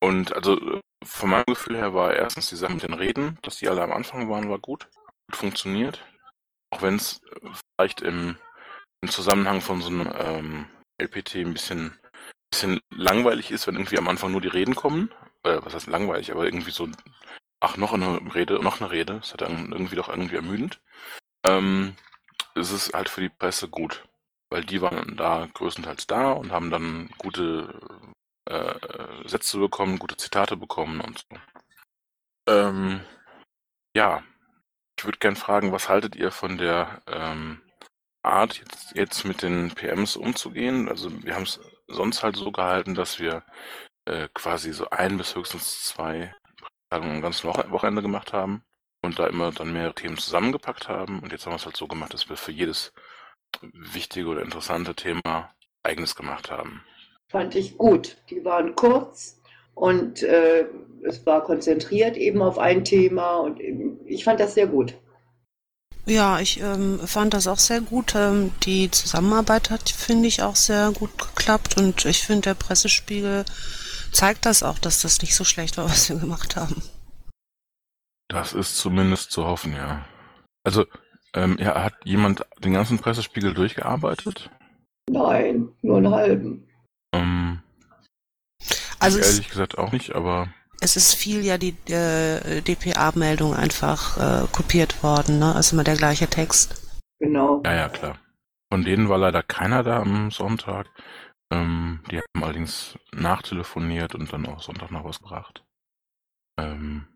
und 0.00 0.34
also 0.34 0.58
äh, 0.58 0.80
von 1.04 1.30
meinem 1.30 1.44
Gefühl 1.46 1.76
her 1.76 1.94
war 1.94 2.14
erstens 2.14 2.48
die 2.48 2.56
Sache 2.56 2.74
mit 2.74 2.82
den 2.82 2.94
Reden, 2.94 3.38
dass 3.42 3.56
die 3.56 3.68
alle 3.68 3.82
am 3.82 3.92
Anfang 3.92 4.28
waren, 4.28 4.50
war 4.50 4.58
gut, 4.58 4.88
gut 5.26 5.36
funktioniert. 5.36 6.04
Auch 6.70 6.82
wenn 6.82 6.96
es 6.96 7.20
vielleicht 7.76 8.00
im, 8.00 8.36
im 9.00 9.08
Zusammenhang 9.08 9.60
von 9.60 9.80
so 9.80 9.88
einem 9.88 10.12
ähm, 10.14 10.66
LPT 10.98 11.36
ein 11.36 11.54
bisschen, 11.54 11.98
bisschen 12.50 12.80
langweilig 12.90 13.50
ist, 13.50 13.66
wenn 13.66 13.76
irgendwie 13.76 13.98
am 13.98 14.08
Anfang 14.08 14.32
nur 14.32 14.40
die 14.40 14.48
Reden 14.48 14.74
kommen. 14.74 15.10
Äh, 15.44 15.60
was 15.62 15.74
heißt 15.74 15.86
langweilig, 15.86 16.32
aber 16.32 16.44
irgendwie 16.44 16.70
so 16.70 16.88
ach, 17.64 17.76
noch 17.76 17.92
eine 17.94 18.20
Rede, 18.34 18.62
noch 18.62 18.80
eine 18.80 18.90
Rede. 18.90 19.14
Das 19.14 19.30
ist 19.30 19.40
dann 19.40 19.72
irgendwie 19.72 19.96
doch 19.96 20.08
irgendwie 20.08 20.36
ermüdend. 20.36 20.80
Ähm, 21.44 21.94
es 22.54 22.70
ist 22.70 22.94
halt 22.94 23.08
für 23.08 23.20
die 23.20 23.28
Presse 23.28 23.68
gut, 23.68 24.06
weil 24.50 24.64
die 24.64 24.80
waren 24.80 25.16
da 25.16 25.46
größtenteils 25.52 26.06
da 26.06 26.32
und 26.32 26.52
haben 26.52 26.70
dann 26.70 27.10
gute 27.18 27.80
äh, 28.46 29.28
Sätze 29.28 29.58
bekommen, 29.58 29.98
gute 29.98 30.16
Zitate 30.16 30.56
bekommen 30.56 31.00
und 31.00 31.18
so. 31.18 31.38
Ähm, 32.48 33.00
ja, 33.96 34.22
ich 34.98 35.04
würde 35.04 35.18
gern 35.18 35.36
fragen, 35.36 35.72
was 35.72 35.88
haltet 35.88 36.16
ihr 36.16 36.30
von 36.30 36.58
der 36.58 37.02
ähm, 37.06 37.60
Art, 38.22 38.58
jetzt, 38.58 38.96
jetzt 38.96 39.24
mit 39.24 39.42
den 39.42 39.70
PMs 39.74 40.16
umzugehen? 40.16 40.88
Also 40.88 41.10
wir 41.24 41.34
haben 41.34 41.42
es 41.44 41.60
sonst 41.88 42.22
halt 42.22 42.36
so 42.36 42.52
gehalten, 42.52 42.94
dass 42.94 43.18
wir 43.18 43.44
äh, 44.06 44.28
quasi 44.34 44.72
so 44.72 44.88
ein 44.90 45.18
bis 45.18 45.34
höchstens 45.34 45.84
zwei 45.84 46.34
Tagungen 46.90 47.16
am 47.16 47.22
ganzen 47.22 47.48
Woche 47.48 47.70
Wochenende 47.70 48.02
gemacht 48.02 48.32
haben 48.32 48.64
und 49.04 49.18
da 49.18 49.26
immer 49.26 49.52
dann 49.52 49.72
mehrere 49.72 49.94
Themen 49.94 50.16
zusammengepackt 50.16 50.88
haben. 50.88 51.20
Und 51.20 51.32
jetzt 51.32 51.46
haben 51.46 51.52
wir 51.52 51.56
es 51.56 51.64
halt 51.64 51.76
so 51.76 51.86
gemacht, 51.86 52.14
dass 52.14 52.28
wir 52.28 52.36
für 52.36 52.52
jedes 52.52 52.92
wichtige 53.72 54.28
oder 54.28 54.42
interessante 54.42 54.94
Thema 54.94 55.54
eigenes 55.82 56.14
gemacht 56.16 56.50
haben. 56.50 56.82
Fand 57.28 57.54
ich 57.54 57.76
gut. 57.76 58.16
Die 58.30 58.44
waren 58.44 58.74
kurz 58.74 59.40
und 59.74 60.22
äh, 60.22 60.66
es 61.02 61.24
war 61.26 61.42
konzentriert 61.44 62.16
eben 62.16 62.42
auf 62.42 62.58
ein 62.58 62.84
Thema 62.84 63.36
und 63.36 63.60
eben, 63.60 63.98
ich 64.06 64.24
fand 64.24 64.40
das 64.40 64.54
sehr 64.54 64.66
gut. 64.66 64.94
Ja, 66.06 66.38
ich 66.38 66.60
ähm, 66.60 67.00
fand 67.06 67.32
das 67.32 67.46
auch 67.46 67.58
sehr 67.58 67.80
gut. 67.80 68.14
Ähm, 68.14 68.52
die 68.64 68.90
Zusammenarbeit 68.90 69.70
hat, 69.70 69.88
finde 69.88 70.28
ich, 70.28 70.42
auch 70.42 70.56
sehr 70.56 70.92
gut 70.92 71.16
geklappt 71.18 71.78
und 71.78 72.04
ich 72.04 72.22
finde, 72.22 72.42
der 72.42 72.54
Pressespiegel 72.54 73.44
zeigt 74.12 74.44
das 74.44 74.62
auch, 74.62 74.78
dass 74.78 75.00
das 75.00 75.22
nicht 75.22 75.34
so 75.34 75.44
schlecht 75.44 75.78
war, 75.78 75.86
was 75.86 76.08
wir 76.08 76.16
gemacht 76.16 76.56
haben. 76.56 76.82
Das 78.34 78.52
ist 78.52 78.76
zumindest 78.78 79.30
zu 79.30 79.46
hoffen, 79.46 79.74
ja. 79.76 80.04
Also, 80.64 80.86
ähm, 81.34 81.56
ja, 81.60 81.84
hat 81.84 81.94
jemand 82.02 82.44
den 82.58 82.72
ganzen 82.72 82.98
Pressespiegel 82.98 83.54
durchgearbeitet? 83.54 84.50
Nein, 85.08 85.68
nur 85.82 85.98
einen 85.98 86.10
halben. 86.10 86.68
Ähm, 87.14 87.62
Also 88.98 89.20
ehrlich 89.20 89.48
gesagt 89.48 89.78
auch 89.78 89.92
nicht, 89.92 90.16
aber 90.16 90.48
es 90.80 90.96
ist 90.96 91.14
viel 91.14 91.44
ja 91.44 91.58
die 91.58 91.76
äh, 91.88 92.60
DPA-Meldung 92.60 93.54
einfach 93.54 94.16
äh, 94.16 94.46
kopiert 94.50 95.04
worden, 95.04 95.38
ne? 95.38 95.54
Also 95.54 95.76
immer 95.76 95.84
der 95.84 95.96
gleiche 95.96 96.26
Text. 96.26 96.82
Genau. 97.20 97.62
ja, 97.64 97.72
ja, 97.72 97.88
klar. 97.88 98.18
Von 98.72 98.84
denen 98.84 99.08
war 99.08 99.18
leider 99.18 99.44
keiner 99.44 99.84
da 99.84 100.00
am 100.00 100.32
Sonntag. 100.32 100.88
Ähm, 101.52 102.02
die 102.10 102.18
haben 102.18 102.42
allerdings 102.42 102.98
nachtelefoniert 103.12 104.16
und 104.16 104.32
dann 104.32 104.46
auch 104.46 104.60
Sonntag 104.60 104.90
noch 104.90 105.04
was 105.04 105.20
gebracht. 105.20 105.64
Ähm, 106.58 107.06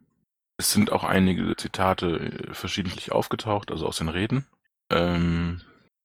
es 0.59 0.73
sind 0.73 0.93
auch 0.93 1.05
einige 1.05 1.57
Zitate 1.57 2.19
äh, 2.19 2.55
verschiedentlich 2.55 3.13
aufgetaucht, 3.13 3.71
also 3.71 3.87
aus 3.87 3.99
den 3.99 4.09
Reden. 4.09 4.47
Ähm, 4.91 5.63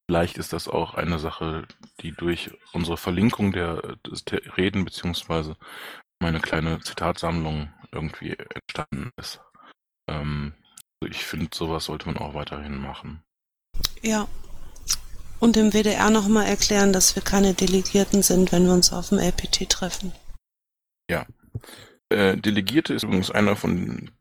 vielleicht 0.09 0.37
ist 0.37 0.53
das 0.53 0.67
auch 0.67 0.93
eine 0.93 1.19
Sache, 1.19 1.67
die 2.01 2.11
durch 2.11 2.51
unsere 2.71 2.97
Verlinkung 2.97 3.51
der, 3.51 3.97
der 4.29 4.57
Reden 4.57 4.85
beziehungsweise 4.85 5.57
meine 6.19 6.39
kleine 6.39 6.79
Zitatsammlung 6.79 7.73
irgendwie 7.91 8.37
entstanden 8.53 9.11
ist. 9.17 9.41
Ähm, 10.07 10.53
also 11.01 11.11
ich 11.11 11.25
finde, 11.25 11.49
sowas 11.53 11.85
sollte 11.85 12.05
man 12.05 12.17
auch 12.17 12.33
weiterhin 12.33 12.77
machen. 12.77 13.23
Ja. 14.01 14.27
Und 15.39 15.57
dem 15.57 15.73
WDR 15.73 16.09
nochmal 16.09 16.45
erklären, 16.45 16.93
dass 16.93 17.15
wir 17.15 17.23
keine 17.23 17.53
Delegierten 17.53 18.21
sind, 18.21 18.53
wenn 18.53 18.65
wir 18.65 18.73
uns 18.73 18.93
auf 18.93 19.09
dem 19.09 19.19
LPT 19.19 19.69
treffen. 19.69 20.13
Äh, 22.13 22.37
Delegierte 22.37 22.93
ist 22.93 23.03
übrigens 23.03 23.31
einer 23.31 23.55
von 23.55 24.11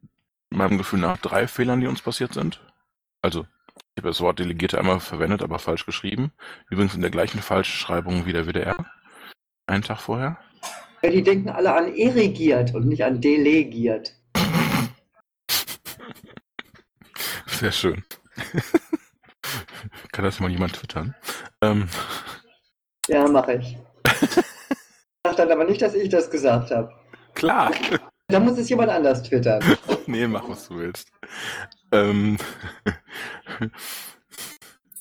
meinem 0.56 0.78
Gefühl 0.78 1.00
nach 1.00 1.18
drei 1.18 1.46
Fehlern, 1.46 1.80
die 1.80 1.86
uns 1.86 2.02
passiert 2.02 2.34
sind. 2.34 2.60
Also, 3.22 3.46
ich 3.94 3.98
habe 4.02 4.08
das 4.08 4.20
Wort 4.20 4.38
Delegierte 4.38 4.78
einmal 4.78 5.00
verwendet, 5.00 5.42
aber 5.42 5.58
falsch 5.58 5.84
geschrieben. 5.86 6.32
Übrigens 6.70 6.94
in 6.94 7.00
der 7.02 7.10
gleichen 7.10 7.40
Falschschreibung 7.40 8.26
wie 8.26 8.32
der 8.32 8.46
WDR. 8.46 8.86
Einen 9.66 9.82
Tag 9.82 10.00
vorher. 10.00 10.38
Ja, 11.02 11.10
die 11.10 11.22
denken 11.22 11.48
alle 11.50 11.74
an 11.74 11.94
erigiert 11.94 12.74
und 12.74 12.86
nicht 12.86 13.04
an 13.04 13.20
delegiert. 13.20 14.14
Sehr 17.46 17.72
schön. 17.72 18.04
Kann 20.12 20.24
das 20.24 20.40
mal 20.40 20.50
jemand 20.50 20.74
twittern? 20.74 21.14
Ähm, 21.60 21.88
Ja, 23.08 23.26
mache 23.28 23.54
ich. 23.54 23.76
Sag 25.26 25.36
dann 25.36 25.50
aber 25.50 25.64
nicht, 25.64 25.82
dass 25.82 25.94
ich 25.94 26.08
das 26.08 26.30
gesagt 26.30 26.70
habe. 26.70 26.92
klar. 27.34 27.72
Da 28.28 28.40
muss 28.40 28.56
es 28.58 28.68
jemand 28.70 28.90
anders 28.90 29.22
twittern. 29.22 29.62
nee, 30.06 30.26
mach, 30.26 30.48
was 30.48 30.68
du 30.68 30.76
willst. 30.76 31.10
Ähm, 31.92 32.38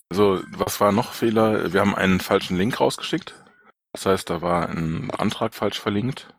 so, 0.10 0.42
was 0.52 0.80
war 0.80 0.92
noch 0.92 1.14
Fehler? 1.14 1.74
Wir 1.74 1.82
haben 1.82 1.96
einen 1.96 2.20
falschen 2.20 2.58
Link 2.58 2.80
rausgeschickt. 2.80 3.34
Das 3.94 4.06
heißt, 4.06 4.30
da 4.30 4.42
war 4.42 4.70
ein 4.70 5.12
Antrag 5.12 5.54
falsch 5.54 5.80
verlinkt. 5.80 6.34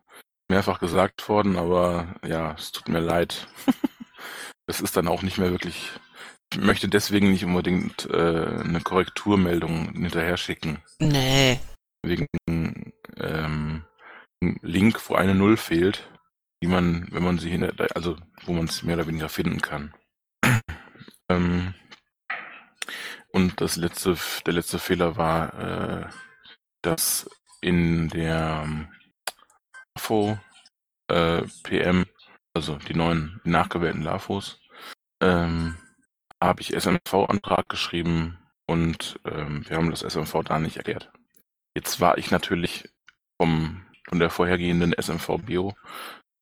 Mehrfach 0.49 0.81
gesagt 0.81 1.29
worden, 1.29 1.57
aber 1.57 2.15
ja, 2.27 2.53
es 2.53 2.73
tut 2.73 2.89
mir 2.89 3.01
leid. 3.01 3.47
Das 4.69 4.81
ist 4.81 4.97
dann 4.97 5.09
auch 5.09 5.23
nicht 5.23 5.39
mehr 5.39 5.51
wirklich. 5.51 5.91
Ich 6.53 6.61
möchte 6.61 6.89
deswegen 6.89 7.33
nicht 7.33 7.45
unbedingt 7.45 8.09
äh, 8.09 8.61
eine 8.65 8.81
Korrekturmeldung 8.81 9.93
hinterher 9.93 10.37
schicken. 10.37 10.81
Nee. 11.01 11.59
Wegen 12.03 12.29
ähm, 12.47 13.85
Link, 14.63 15.01
wo 15.09 15.17
eine 15.17 15.35
Null 15.35 15.57
fehlt. 15.57 16.09
Die 16.63 16.69
man, 16.69 17.09
wenn 17.11 17.25
man 17.25 17.39
sie 17.39 17.51
hinter, 17.51 17.75
also 17.95 18.17
wo 18.45 18.53
man 18.53 18.67
es 18.67 18.85
mehr 18.85 18.95
oder 18.95 19.09
weniger 19.09 19.29
finden 19.29 19.61
kann. 19.61 19.93
ähm, 21.29 21.75
und 23.33 23.61
das 23.61 23.77
letzte, 23.77 24.17
der 24.47 24.55
letzte 24.55 24.79
Fehler 24.79 25.17
war, 25.17 25.55
äh, 25.59 26.11
dass 26.83 27.29
in 27.61 28.09
der 28.09 28.89
LAFO 29.97 30.39
äh, 31.09 31.43
PM, 31.65 32.07
also 32.55 32.77
die 32.77 32.95
neuen 32.95 33.41
die 33.45 33.51
nachgewählten 33.51 34.03
LAFOs, 34.03 34.61
ähm, 35.21 35.77
habe 36.41 36.61
ich 36.61 36.75
SMV-Antrag 36.75 37.69
geschrieben 37.69 38.39
und 38.67 39.19
ähm, 39.25 39.69
wir 39.69 39.77
haben 39.77 39.91
das 39.91 40.03
SMV 40.03 40.45
da 40.45 40.59
nicht 40.61 40.77
erklärt. 40.77 41.11
Jetzt 41.75 42.01
war 42.01 42.19
ich 42.19 42.31
natürlich 42.31 42.89
vom, 43.41 43.85
von 44.09 44.19
der 44.19 44.31
vorhergehenden 44.31 44.93
SMV 44.93 45.39
Bio 45.45 45.75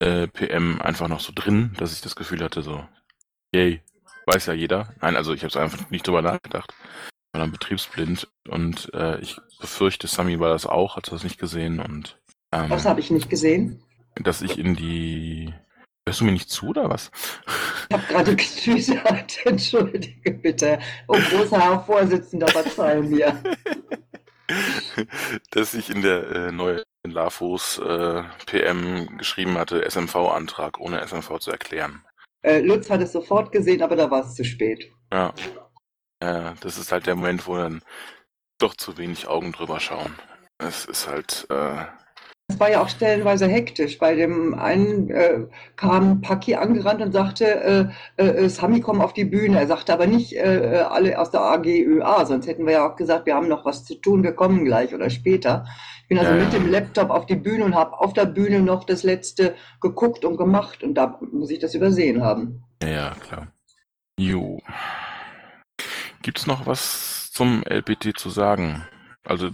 äh, 0.01 0.27
PM 0.27 0.81
einfach 0.83 1.09
noch 1.09 1.21
so 1.21 1.33
drin, 1.35 1.73
dass 1.79 1.93
ich 1.93 2.01
das 2.01 2.17
Gefühl 2.17 2.43
hatte, 2.43 2.63
so, 2.63 2.85
yay, 3.53 3.83
weiß 4.27 4.47
ja 4.47 4.53
jeder. 4.53 4.93
Nein, 5.01 5.17
also 5.17 5.33
ich 5.33 5.43
habe 5.43 5.49
es 5.49 5.57
einfach 5.57 5.91
nicht 5.91 6.07
drüber 6.07 6.23
nachgedacht. 6.23 6.73
Ich 6.73 7.35
war 7.35 7.41
dann 7.41 7.53
betriebsblind 7.53 8.29
und 8.49 8.93
äh, 8.95 9.21
ich 9.21 9.37
befürchte, 9.61 10.09
Sami 10.09 10.41
war 10.41 10.51
das 10.51 10.67
auch, 10.67 10.97
hat 10.97 11.13
das 11.13 11.23
nicht 11.23 11.39
gesehen 11.39 11.79
und 11.81 12.19
ähm, 12.53 12.71
Was 12.71 12.87
habe 12.87 13.01
ich 13.01 13.11
nicht 13.11 13.31
gesehen? 13.31 13.83
Dass 14.17 14.43
ich 14.43 14.59
in 14.59 14.75
die 14.75 15.55
Hörst 16.07 16.23
du 16.23 16.25
mir 16.25 16.33
nicht 16.33 16.51
zu 16.51 16.69
oder 16.69 16.89
was? 16.91 17.11
Ich 17.89 17.97
habe 17.97 18.07
gerade 18.09 18.35
getwittert, 18.35 19.39
entschuldige 19.45 20.33
bitte. 20.33 20.81
Oh, 21.07 21.17
großer 21.17 21.61
Herr 21.61 21.85
Vorsitzender, 21.85 22.49
verzeih 22.49 23.01
mir. 23.03 23.41
Dass 25.53 25.75
ich 25.75 25.91
in 25.91 26.03
der 26.03 26.31
äh, 26.31 26.53
neuen 27.05 27.15
LAFOS 27.15 27.79
äh, 27.79 28.23
PM 28.47 29.19
geschrieben 29.19 29.59
hatte, 29.59 29.89
SMV-Antrag, 29.89 30.79
ohne 30.81 31.07
SMV 31.07 31.39
zu 31.39 31.51
erklären. 31.51 32.05
Äh, 32.43 32.61
Lutz 32.61 32.89
hat 32.91 33.01
es 33.01 33.13
sofort 33.13 33.53
gesehen, 33.53 33.83
aber 33.83 33.97
da 33.97 34.11
war 34.11 34.25
es 34.25 34.35
zu 34.35 34.45
spät. 34.45 34.91
Ja. 35.13 35.35
Äh, 36.21 36.53
das 36.61 36.79
ist 36.79 36.93
halt 36.93 37.07
der 37.07 37.17
Moment, 37.17 37.47
wo 37.47 37.57
dann 37.57 37.83
doch 38.59 38.75
zu 38.75 38.99
wenig 38.99 39.27
Augen 39.27 39.53
drüber 39.53 39.81
schauen. 39.81 40.15
Es 40.59 40.85
ist 40.85 41.09
halt. 41.09 41.47
Äh, 41.51 41.85
es 42.61 42.67
war 42.67 42.71
ja 42.71 42.83
auch 42.83 42.91
stellenweise 42.91 43.47
hektisch. 43.47 43.99
Bei 43.99 44.15
dem 44.15 44.53
einen 44.53 45.09
äh, 45.09 45.47
kam 45.77 46.21
Paki 46.21 46.57
angerannt 46.57 47.01
und 47.01 47.13
sagte, 47.13 47.91
äh, 48.19 48.23
äh, 48.23 48.49
Sami, 48.51 48.83
komm 48.83 49.01
auf 49.01 49.15
die 49.15 49.25
Bühne. 49.25 49.59
Er 49.59 49.67
sagte 49.67 49.95
aber 49.95 50.07
nicht 50.07 50.37
äh, 50.37 50.75
äh 50.75 50.81
alle 50.81 51.19
aus 51.19 51.31
der 51.31 51.41
AGÖA, 51.41 52.27
sonst 52.27 52.47
hätten 52.47 52.67
wir 52.67 52.75
ja 52.75 52.87
auch 52.87 52.97
gesagt, 52.97 53.25
wir 53.25 53.35
haben 53.35 53.49
noch 53.49 53.65
was 53.65 53.87
zu 53.87 53.95
tun, 53.95 54.23
wir 54.23 54.33
kommen 54.33 54.67
gleich 54.67 54.95
oder 54.95 55.09
später. 55.09 55.65
Ich 56.03 56.09
bin 56.09 56.19
also 56.19 56.33
ja, 56.33 56.37
mit 56.37 56.53
dem 56.53 56.71
Laptop 56.71 57.09
auf 57.09 57.25
die 57.25 57.37
Bühne 57.37 57.65
und 57.65 57.75
habe 57.75 57.99
auf 57.99 58.13
der 58.13 58.27
Bühne 58.27 58.61
noch 58.61 58.85
das 58.85 59.05
letzte 59.05 59.55
geguckt 59.81 60.27
und 60.27 60.37
gemacht 60.37 60.83
und 60.83 60.93
da 60.97 61.19
muss 61.33 61.51
ich 61.51 61.61
das 61.61 61.75
übersehen 61.75 62.23
haben. 62.23 62.63
Ja, 62.83 63.15
klar. 63.27 63.47
Jo. 64.19 64.61
Gibt 66.21 66.41
es 66.41 66.47
noch 66.47 66.67
was 66.67 67.31
zum 67.33 67.63
LPT 67.63 68.19
zu 68.19 68.29
sagen? 68.29 68.85
Also 69.25 69.49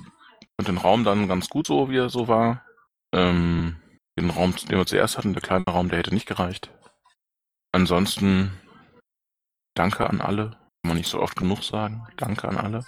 den 0.66 0.78
Raum 0.78 1.04
dann 1.04 1.28
ganz 1.28 1.48
gut 1.48 1.68
so, 1.68 1.88
wie 1.88 1.98
er 1.98 2.08
so 2.08 2.26
war. 2.26 2.66
Ähm, 3.14 3.76
den 4.18 4.30
Raum, 4.30 4.54
den 4.56 4.78
wir 4.78 4.86
zuerst 4.86 5.18
hatten, 5.18 5.32
der 5.32 5.42
kleine 5.42 5.64
Raum, 5.66 5.88
der 5.88 5.98
hätte 5.98 6.14
nicht 6.14 6.26
gereicht. 6.26 6.70
Ansonsten 7.72 8.52
danke 9.74 10.08
an 10.08 10.20
alle. 10.20 10.50
Kann 10.50 10.88
man 10.88 10.96
nicht 10.96 11.10
so 11.10 11.20
oft 11.20 11.36
genug 11.36 11.62
sagen. 11.62 12.06
Danke 12.16 12.48
an 12.48 12.56
alle. 12.56 12.84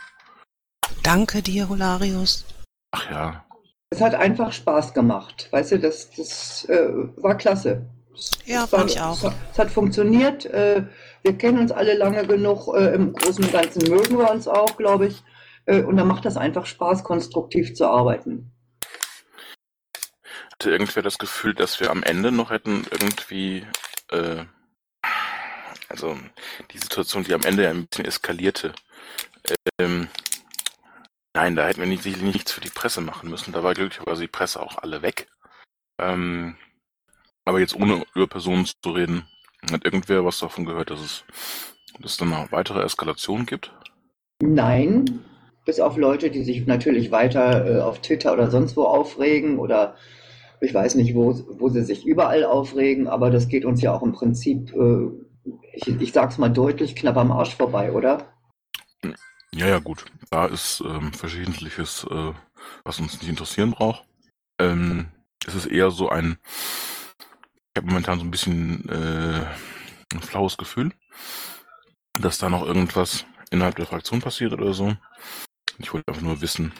Danke 1.02 1.42
dir, 1.42 1.68
Holarius. 1.68 2.44
Ach 2.92 3.10
ja. 3.10 3.44
Es 3.90 4.00
hat 4.00 4.14
einfach 4.14 4.52
Spaß 4.52 4.94
gemacht. 4.94 5.48
Weißt 5.50 5.72
du, 5.72 5.78
das, 5.78 6.10
das 6.10 6.64
äh, 6.66 6.88
war 7.16 7.36
klasse. 7.36 7.86
Ja, 8.44 8.66
fand 8.66 8.90
ich 8.90 9.00
auch. 9.00 9.32
Es 9.52 9.58
hat 9.58 9.70
funktioniert. 9.70 10.46
Äh, 10.46 10.84
wir 11.22 11.38
kennen 11.38 11.58
uns 11.58 11.72
alle 11.72 11.96
lange 11.96 12.26
genug. 12.26 12.74
Äh, 12.74 12.94
Im 12.94 13.12
Großen 13.12 13.44
und 13.44 13.52
Ganzen 13.52 13.88
mögen 13.90 14.18
wir 14.18 14.30
uns 14.30 14.48
auch, 14.48 14.76
glaube 14.76 15.06
ich. 15.06 15.22
Äh, 15.66 15.82
und 15.82 15.96
da 15.96 16.04
macht 16.04 16.24
das 16.24 16.36
einfach 16.36 16.66
Spaß, 16.66 17.04
konstruktiv 17.04 17.74
zu 17.74 17.86
arbeiten. 17.86 18.52
Hatte 20.60 20.72
irgendwer 20.72 21.04
das 21.04 21.18
Gefühl, 21.18 21.54
dass 21.54 21.78
wir 21.78 21.90
am 21.90 22.02
Ende 22.02 22.32
noch 22.32 22.50
hätten 22.50 22.84
irgendwie, 22.90 23.64
äh, 24.10 24.44
also 25.88 26.18
die 26.72 26.78
Situation, 26.78 27.22
die 27.22 27.32
am 27.32 27.44
Ende 27.44 27.62
ja 27.62 27.70
ein 27.70 27.86
bisschen 27.86 28.06
eskalierte. 28.06 28.72
Ähm, 29.78 30.08
nein, 31.32 31.54
da 31.54 31.64
hätten 31.64 31.78
wir 31.78 31.86
nicht, 31.86 32.02
sicherlich 32.02 32.34
nichts 32.34 32.50
für 32.50 32.60
die 32.60 32.70
Presse 32.70 33.00
machen 33.00 33.30
müssen. 33.30 33.52
Da 33.52 33.62
war 33.62 33.72
glücklicherweise 33.74 34.22
die 34.22 34.26
Presse 34.26 34.60
auch 34.60 34.78
alle 34.78 35.02
weg. 35.02 35.28
Ähm, 36.00 36.56
aber 37.44 37.60
jetzt 37.60 37.76
ohne 37.76 38.04
über 38.16 38.26
Personen 38.26 38.66
zu 38.66 38.90
reden, 38.90 39.28
hat 39.70 39.84
irgendwer 39.84 40.24
was 40.24 40.40
davon 40.40 40.64
gehört, 40.64 40.90
dass 40.90 41.00
es, 41.00 41.24
dass 42.00 42.12
es 42.12 42.16
dann 42.16 42.30
noch 42.30 42.50
weitere 42.50 42.82
Eskalationen 42.82 43.46
gibt? 43.46 43.72
Nein, 44.42 45.24
bis 45.64 45.78
auf 45.78 45.96
Leute, 45.96 46.30
die 46.30 46.42
sich 46.42 46.66
natürlich 46.66 47.12
weiter 47.12 47.64
äh, 47.64 47.80
auf 47.80 48.02
Twitter 48.02 48.32
oder 48.32 48.50
sonst 48.50 48.76
wo 48.76 48.82
aufregen 48.82 49.58
oder 49.60 49.96
ich 50.60 50.74
weiß 50.74 50.94
nicht, 50.96 51.14
wo, 51.14 51.34
wo 51.58 51.68
sie 51.68 51.82
sich 51.82 52.06
überall 52.06 52.44
aufregen, 52.44 53.08
aber 53.08 53.30
das 53.30 53.48
geht 53.48 53.64
uns 53.64 53.80
ja 53.82 53.94
auch 53.94 54.02
im 54.02 54.12
Prinzip, 54.12 54.72
äh, 54.74 55.08
ich, 55.72 55.88
ich 55.88 56.12
sag's 56.12 56.38
mal 56.38 56.48
deutlich, 56.48 56.96
knapp 56.96 57.16
am 57.16 57.32
Arsch 57.32 57.54
vorbei, 57.54 57.92
oder? 57.92 58.26
Ja, 59.52 59.66
ja, 59.66 59.78
gut. 59.78 60.04
Da 60.30 60.46
ist 60.46 60.82
ähm, 60.86 61.12
verschiedentliches, 61.12 62.06
äh, 62.10 62.32
was 62.84 63.00
uns 63.00 63.14
nicht 63.14 63.28
interessieren 63.28 63.70
braucht. 63.70 64.04
Ähm, 64.58 65.08
es 65.46 65.54
ist 65.54 65.66
eher 65.66 65.90
so 65.90 66.08
ein, 66.08 66.38
habe 67.78 67.88
momentan 67.88 68.18
so 68.18 68.24
ein 68.24 68.30
bisschen 68.30 68.88
äh, 68.88 69.46
ein 70.12 70.20
flaues 70.20 70.58
Gefühl, 70.58 70.92
dass 72.20 72.38
da 72.38 72.50
noch 72.50 72.66
irgendwas 72.66 73.24
innerhalb 73.50 73.76
der 73.76 73.86
Fraktion 73.86 74.20
passiert 74.20 74.52
oder 74.52 74.74
so. 74.74 74.94
Ich 75.78 75.92
wollte 75.92 76.08
einfach 76.08 76.22
nur 76.22 76.40
wissen, 76.40 76.72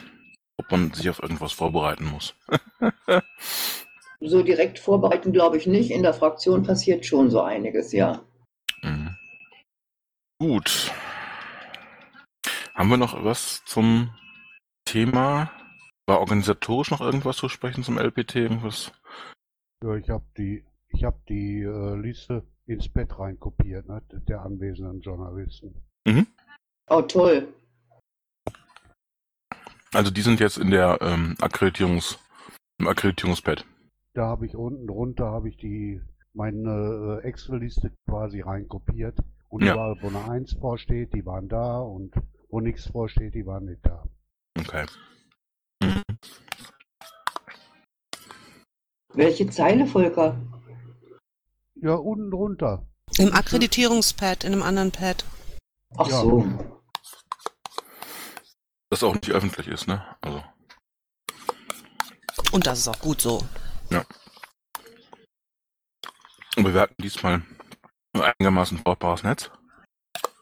ob 0.59 0.71
man 0.71 0.93
sich 0.93 1.09
auf 1.09 1.23
irgendwas 1.23 1.53
vorbereiten 1.53 2.05
muss. 2.05 2.35
so 4.21 4.43
direkt 4.43 4.79
vorbereiten 4.79 5.33
glaube 5.33 5.57
ich 5.57 5.67
nicht. 5.67 5.91
In 5.91 6.03
der 6.03 6.15
Fraktion 6.15 6.63
passiert 6.63 7.07
schon 7.07 7.31
so 7.31 7.41
einiges, 7.41 7.93
ja. 7.93 8.23
Mhm. 8.83 9.17
Gut. 10.39 10.93
Haben 12.75 12.91
wir 12.91 12.97
noch 12.97 13.25
was 13.25 13.65
zum 13.65 14.11
Thema? 14.85 15.51
War 16.07 16.21
organisatorisch 16.21 16.91
noch 16.91 17.01
irgendwas 17.01 17.37
zu 17.37 17.49
sprechen 17.49 17.83
zum 17.83 17.99
LPT? 17.99 18.37
Irgendwas? 18.37 18.93
Ja, 19.83 19.95
ich 19.97 20.09
habe 20.11 20.25
die 20.37 20.65
ich 20.91 21.05
habe 21.05 21.19
die 21.29 21.63
äh, 21.63 21.97
Liste 21.97 22.43
ins 22.67 22.89
Bett 22.89 23.19
reinkopiert, 23.19 23.89
ne, 23.89 24.03
der 24.29 24.43
anwesenden 24.43 25.01
Journalisten. 25.01 25.75
Mhm. 26.07 26.27
Oh, 26.89 27.03
toll. 27.03 27.49
Also 29.93 30.11
die 30.11 30.23
sind 30.23 30.41
jetzt 30.41 30.59
in 30.59 30.71
der 30.71 30.99
ähm, 31.01 31.37
Akkreditierungs, 31.41 32.19
im 32.79 32.89
Akkreditierungspad. 32.89 33.65
Da 34.15 34.27
habe 34.27 34.47
ich 34.47 34.55
unten 34.55 34.87
drunter 34.87 35.27
habe 35.27 35.49
ich 35.49 35.57
die 35.57 36.01
meine 36.35 37.21
äh, 37.23 37.27
Excel-Liste 37.27 37.93
quasi 38.09 38.41
reinkopiert. 38.41 39.19
Und 39.49 39.65
ja. 39.65 39.73
überall, 39.73 39.97
wo 40.03 40.09
eine 40.09 40.31
1 40.31 40.57
vorsteht, 40.61 41.15
die 41.15 41.25
waren 41.25 41.49
da 41.49 41.79
und 41.79 42.15
wo 42.51 42.61
nichts 42.61 42.87
vorsteht, 42.87 43.35
die 43.35 43.47
waren 43.47 43.65
nicht 43.65 43.81
da. 43.83 44.05
Okay. 44.59 44.85
Mhm. 45.83 46.03
Welche 49.15 49.49
Zeile, 49.49 49.87
Volker? 49.87 50.39
Ja, 51.77 51.95
unten 51.95 52.31
drunter. 52.31 52.87
Im 53.19 53.33
Akkreditierungspad, 53.33 54.45
in 54.45 54.53
einem 54.53 54.63
anderen 54.63 54.93
Pad. 54.93 55.25
Ach 55.97 56.09
ja. 56.09 56.21
so. 56.21 56.78
Das 58.91 59.03
auch 59.03 59.15
nicht 59.15 59.31
öffentlich 59.31 59.69
ist, 59.69 59.87
ne? 59.87 60.03
Also. 60.21 60.43
Und 62.53 62.67
das 62.67 62.79
ist 62.79 62.89
auch 62.89 62.99
gut 62.99 63.21
so. 63.21 63.47
Ja. 63.91 64.05
Und 66.57 66.73
wir 66.73 66.81
hatten 66.81 67.03
diesmal 67.03 67.43
ein 68.15 68.23
einigermaßen 68.23 68.83
brauchbares 68.83 69.23
Netz. 69.23 69.51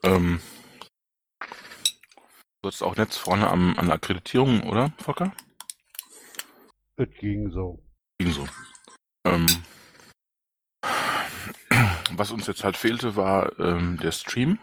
Ähm, 0.05 0.41
du 2.63 2.69
hast 2.69 2.83
auch 2.83 2.97
Netz 2.97 3.17
vorne 3.17 3.49
am, 3.49 3.77
an 3.77 3.87
der 3.87 3.97
Akkreditierung, 3.97 4.63
oder, 4.63 4.93
Volker? 4.99 5.33
Es 6.97 7.09
ging 7.19 7.51
so. 7.51 7.83
Ging 8.19 8.33
so. 8.33 8.47
Ähm, 9.27 9.47
was 12.13 12.31
uns 12.31 12.47
jetzt 12.47 12.65
halt 12.65 12.77
fehlte, 12.77 13.17
war 13.17 13.59
ähm, 13.59 13.99
der 13.99 14.13
Stream, 14.13 14.59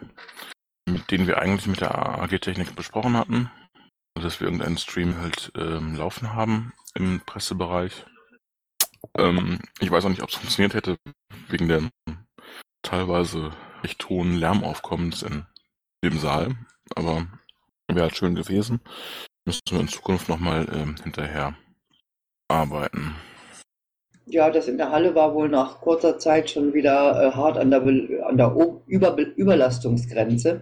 mit 0.89 1.11
dem 1.11 1.27
wir 1.27 1.39
eigentlich 1.39 1.67
mit 1.67 1.81
der 1.81 1.93
AG-Technik 2.21 2.75
besprochen 2.75 3.17
hatten. 3.17 3.51
Dass 4.15 4.39
wir 4.39 4.47
irgendeinen 4.47 4.77
Stream 4.77 5.17
halt 5.17 5.51
ähm, 5.55 5.95
laufen 5.95 6.33
haben 6.33 6.73
im 6.95 7.21
Pressebereich. 7.25 8.05
Ähm, 9.17 9.59
ich 9.79 9.91
weiß 9.91 10.05
auch 10.05 10.09
nicht, 10.09 10.21
ob 10.21 10.29
es 10.29 10.35
funktioniert 10.35 10.73
hätte, 10.73 10.97
wegen 11.49 11.67
der 11.67 11.89
teilweise 12.83 13.51
recht 13.83 14.07
hohen 14.09 14.37
Lärmaufkommens 14.37 15.23
in 15.23 15.45
dem 16.03 16.19
Saal. 16.19 16.55
Aber 16.95 17.27
wäre 17.87 18.03
halt 18.03 18.15
schön 18.15 18.35
gewesen. 18.35 18.79
Müssen 19.45 19.61
wir 19.71 19.79
in 19.79 19.87
Zukunft 19.87 20.29
nochmal 20.29 20.67
ähm, 20.73 20.95
hinterher 21.03 21.55
arbeiten. 22.47 23.15
Ja, 24.25 24.49
das 24.49 24.69
in 24.69 24.77
der 24.77 24.91
Halle 24.91 25.15
war 25.15 25.33
wohl 25.33 25.49
nach 25.49 25.81
kurzer 25.81 26.17
Zeit 26.17 26.49
schon 26.49 26.73
wieder 26.73 27.21
äh, 27.21 27.31
hart 27.31 27.57
an 27.57 27.71
der, 27.71 27.81
an 27.81 28.37
der 28.37 28.55
Über 28.87 29.17
Überlastungsgrenze. 29.17 30.61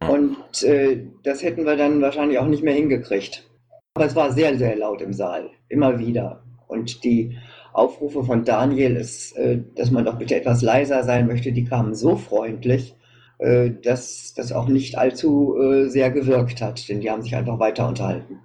Und 0.00 0.62
äh, 0.62 1.04
das 1.22 1.42
hätten 1.42 1.64
wir 1.64 1.76
dann 1.76 2.02
wahrscheinlich 2.02 2.38
auch 2.38 2.46
nicht 2.46 2.62
mehr 2.62 2.74
hingekriegt. 2.74 3.48
Aber 3.94 4.04
es 4.06 4.14
war 4.14 4.30
sehr, 4.30 4.56
sehr 4.58 4.76
laut 4.76 5.00
im 5.00 5.12
Saal, 5.12 5.50
immer 5.68 5.98
wieder. 5.98 6.42
Und 6.68 7.02
die 7.04 7.38
Aufrufe 7.72 8.24
von 8.24 8.44
Daniel, 8.44 8.96
ist, 8.96 9.36
äh, 9.36 9.60
dass 9.74 9.90
man 9.90 10.04
doch 10.04 10.18
bitte 10.18 10.36
etwas 10.36 10.62
leiser 10.62 11.04
sein 11.04 11.26
möchte, 11.26 11.52
die 11.52 11.64
kamen 11.64 11.94
so 11.94 12.16
freundlich, 12.16 12.94
äh, 13.38 13.70
dass 13.70 14.34
das 14.34 14.52
auch 14.52 14.68
nicht 14.68 14.98
allzu 14.98 15.56
äh, 15.58 15.88
sehr 15.88 16.10
gewirkt 16.10 16.60
hat, 16.60 16.88
denn 16.88 17.00
die 17.00 17.10
haben 17.10 17.22
sich 17.22 17.34
einfach 17.34 17.58
weiter 17.58 17.88
unterhalten. 17.88 18.40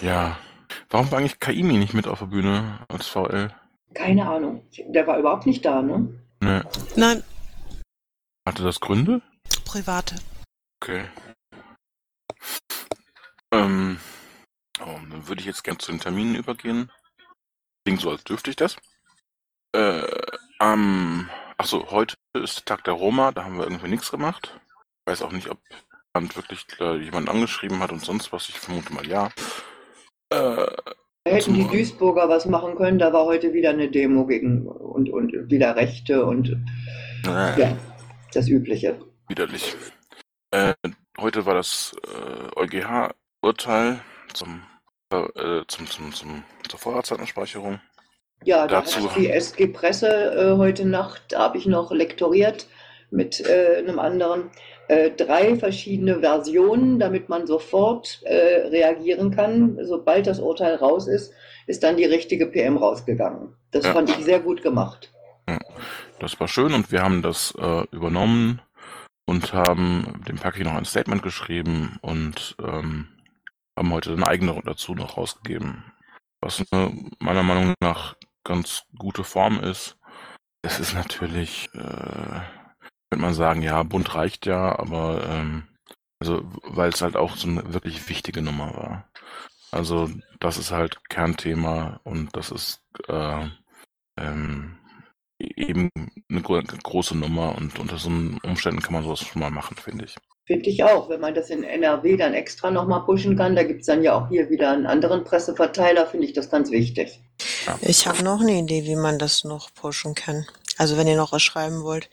Ja. 0.00 0.38
Warum 0.88 1.10
war 1.10 1.18
eigentlich 1.18 1.38
Kaimi 1.38 1.76
nicht 1.76 1.92
mit 1.94 2.06
auf 2.08 2.20
der 2.20 2.26
Bühne 2.26 2.78
als 2.88 3.06
VL? 3.06 3.50
Keine 3.92 4.26
Ahnung. 4.26 4.62
Der 4.88 5.06
war 5.06 5.18
überhaupt 5.18 5.46
nicht 5.46 5.64
da, 5.64 5.82
ne? 5.82 6.08
Nee. 6.40 6.60
Nein, 6.96 7.22
Hatte 8.46 8.62
das 8.64 8.80
Gründe? 8.80 9.20
private. 9.64 10.16
Okay. 10.82 11.04
Ähm, 13.52 14.00
oh, 14.80 14.98
dann 15.10 15.28
würde 15.28 15.40
ich 15.40 15.46
jetzt 15.46 15.62
gerne 15.62 15.78
zu 15.78 15.92
den 15.92 16.00
Terminen 16.00 16.34
übergehen. 16.34 16.90
Klingt 17.84 18.00
so, 18.00 18.10
als 18.10 18.24
dürfte 18.24 18.50
ich 18.50 18.56
das. 18.56 18.76
Äh, 19.76 20.02
am, 20.58 21.30
achso, 21.56 21.88
heute 21.92 22.16
ist 22.34 22.66
Tag 22.66 22.82
der 22.82 22.94
Roma, 22.94 23.30
da 23.30 23.44
haben 23.44 23.58
wir 23.58 23.64
irgendwie 23.64 23.90
nichts 23.90 24.10
gemacht. 24.10 24.58
Ich 25.06 25.12
weiß 25.12 25.22
auch 25.22 25.30
nicht, 25.30 25.50
ob 25.50 25.60
jemand 26.16 26.34
wirklich 26.34 26.66
äh, 26.80 26.96
jemand 26.96 27.28
angeschrieben 27.28 27.78
hat 27.78 27.92
und 27.92 28.04
sonst 28.04 28.32
was. 28.32 28.48
Ich 28.48 28.58
vermute 28.58 28.92
mal 28.92 29.06
ja. 29.06 29.26
Äh, 30.30 30.66
Da 31.24 31.30
hätten 31.30 31.54
die 31.54 31.68
Duisburger 31.68 32.28
was 32.28 32.46
machen 32.46 32.74
können, 32.74 32.98
da 32.98 33.12
war 33.12 33.26
heute 33.26 33.52
wieder 33.52 33.70
eine 33.70 33.88
Demo 33.88 34.26
gegen 34.26 34.66
und, 34.66 35.08
und 35.10 35.48
wieder 35.48 35.76
Rechte 35.76 36.26
und 36.26 36.48
äh, 37.24 37.60
ja, 37.60 37.76
das 38.34 38.48
Übliche. 38.48 39.00
widerlich. 39.28 39.76
Äh, 40.52 40.74
heute 41.18 41.46
war 41.46 41.54
das 41.54 41.96
äh, 42.06 42.60
EuGH-Urteil 42.60 44.00
zum, 44.34 44.62
äh, 45.10 45.62
zum, 45.66 45.86
zum, 45.88 46.12
zum, 46.12 46.44
zur 46.68 46.78
Vorratsdatenspeicherung. 46.78 47.80
Ja, 48.44 48.66
da 48.66 48.80
Dazu- 48.80 49.08
hat 49.08 49.16
die 49.16 49.30
SG 49.30 49.68
Presse 49.68 50.08
äh, 50.52 50.56
heute 50.58 50.84
Nacht, 50.84 51.22
da 51.30 51.38
habe 51.40 51.58
ich 51.58 51.66
noch 51.66 51.90
lektoriert 51.90 52.66
mit 53.10 53.40
äh, 53.46 53.76
einem 53.78 53.98
anderen, 53.98 54.50
äh, 54.88 55.10
drei 55.10 55.56
verschiedene 55.56 56.20
Versionen, 56.20 56.98
damit 56.98 57.28
man 57.28 57.46
sofort 57.46 58.20
reagieren 58.26 59.30
kann. 59.30 59.78
Sobald 59.82 60.26
das 60.26 60.38
Urteil 60.40 60.74
raus 60.74 61.06
ist, 61.08 61.32
ist 61.66 61.82
dann 61.82 61.96
die 61.96 62.04
richtige 62.04 62.46
PM 62.46 62.76
rausgegangen. 62.76 63.54
Das 63.70 63.84
Ja. 63.86 63.92
fand 63.92 64.10
ich 64.10 64.16
sehr 64.24 64.40
gut 64.40 64.62
gemacht. 64.62 65.12
Das 66.18 66.38
war 66.40 66.48
schön 66.48 66.74
und 66.74 66.90
wir 66.90 67.02
haben 67.02 67.22
das 67.22 67.54
übernommen 67.92 68.60
und 69.26 69.52
haben 69.52 70.22
dem 70.26 70.36
Paki 70.36 70.64
noch 70.64 70.74
ein 70.74 70.84
Statement 70.84 71.22
geschrieben 71.22 71.98
und 72.02 72.56
ähm, 72.60 73.08
haben 73.78 73.92
heute 73.92 74.12
eine 74.12 74.26
eigene 74.26 74.60
dazu 74.64 74.94
noch 74.94 75.16
rausgegeben. 75.16 75.84
Was 76.40 76.64
eine, 76.70 76.92
meiner 77.18 77.42
Meinung 77.42 77.74
nach 77.80 78.16
ganz 78.44 78.84
gute 78.98 79.24
Form 79.24 79.60
ist. 79.60 79.98
Es 80.62 80.80
ist 80.80 80.94
natürlich, 80.94 81.68
äh, 81.74 82.40
könnte 83.10 83.24
man 83.24 83.34
sagen, 83.34 83.62
ja, 83.62 83.82
bunt 83.82 84.14
reicht 84.14 84.46
ja, 84.46 84.78
aber 84.78 85.24
ähm, 85.28 85.68
also 86.20 86.42
weil 86.62 86.90
es 86.90 87.02
halt 87.02 87.16
auch 87.16 87.36
so 87.36 87.48
eine 87.48 87.72
wirklich 87.72 88.08
wichtige 88.08 88.42
Nummer 88.42 88.74
war. 88.76 89.08
Also 89.72 90.10
das 90.40 90.58
ist 90.58 90.70
halt 90.70 91.08
Kernthema 91.08 92.00
und 92.04 92.36
das 92.36 92.50
ist 92.50 92.82
äh, 93.08 93.48
ähm, 94.18 94.78
eben 95.56 95.90
eine 96.30 96.42
gro 96.42 96.60
große 96.82 97.16
Nummer 97.16 97.56
und 97.56 97.78
unter 97.78 97.98
so 97.98 98.08
Umständen 98.08 98.80
kann 98.80 98.94
man 98.94 99.04
sowas 99.04 99.20
schon 99.20 99.40
mal 99.40 99.50
machen, 99.50 99.76
finde 99.76 100.04
ich. 100.04 100.16
Finde 100.44 100.70
ich 100.70 100.82
auch, 100.82 101.08
wenn 101.08 101.20
man 101.20 101.34
das 101.34 101.50
in 101.50 101.62
NRW 101.62 102.16
dann 102.16 102.34
extra 102.34 102.70
nochmal 102.70 103.04
pushen 103.04 103.36
kann, 103.36 103.54
da 103.54 103.62
gibt 103.62 103.80
es 103.80 103.86
dann 103.86 104.02
ja 104.02 104.14
auch 104.14 104.28
hier 104.28 104.50
wieder 104.50 104.72
einen 104.72 104.86
anderen 104.86 105.22
Presseverteiler, 105.22 106.06
finde 106.06 106.26
ich 106.26 106.32
das 106.32 106.50
ganz 106.50 106.70
wichtig. 106.70 107.20
Ich 107.82 108.06
habe 108.08 108.24
noch 108.24 108.40
eine 108.40 108.58
Idee, 108.58 108.84
wie 108.84 108.96
man 108.96 109.18
das 109.20 109.44
noch 109.44 109.72
pushen 109.74 110.14
kann. 110.14 110.46
Also 110.78 110.96
wenn 110.96 111.06
ihr 111.06 111.16
noch 111.16 111.32
was 111.32 111.42
schreiben 111.42 111.82
wollt. 111.82 112.08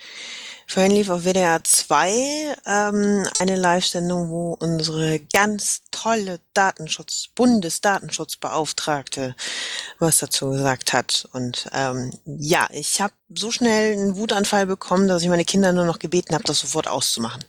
Vorhin 0.72 0.92
lief 0.92 1.10
auf 1.10 1.24
WDR 1.24 1.64
2 1.64 2.12
ähm, 2.68 3.24
eine 3.40 3.56
Live-Sendung, 3.56 4.30
wo 4.30 4.56
unsere 4.60 5.20
ganz 5.20 5.82
tolle 5.90 6.40
Datenschutz, 6.54 7.30
Bundesdatenschutzbeauftragte 7.34 9.36
was 9.98 10.20
dazu 10.20 10.52
gesagt 10.52 10.94
hat. 10.94 11.28
Und 11.34 11.68
ähm, 11.74 12.12
ja, 12.26 12.68
ich 12.72 13.02
habe 13.02 13.16
so 13.34 13.50
schnell 13.50 13.94
einen 13.94 14.16
Wutanfall 14.16 14.68
bekommen, 14.68 15.08
dass 15.08 15.24
ich 15.24 15.30
meine 15.30 15.44
Kinder 15.44 15.74
nur 15.74 15.86
noch 15.86 15.98
gebeten 15.98 16.36
habe, 16.36 16.44
das 16.44 16.60
sofort 16.60 16.88
auszumachen. 16.88 17.44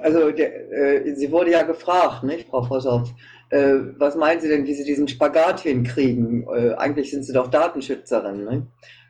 Also 0.00 0.30
der, 0.30 0.70
äh, 0.70 1.14
sie 1.14 1.32
wurde 1.32 1.50
ja 1.50 1.62
gefragt, 1.62 2.24
nicht, 2.24 2.48
Frau 2.48 2.62
Vossoff, 2.62 3.10
äh, 3.50 3.74
was 3.96 4.16
meinen 4.16 4.40
Sie 4.40 4.48
denn, 4.48 4.66
wie 4.66 4.74
Sie 4.74 4.84
diesen 4.84 5.08
Spagat 5.08 5.60
hinkriegen? 5.60 6.46
Äh, 6.48 6.74
eigentlich 6.74 7.10
sind 7.10 7.24
Sie 7.24 7.32
doch 7.32 7.48
Datenschützerin. 7.48 8.44
Ne? 8.44 8.66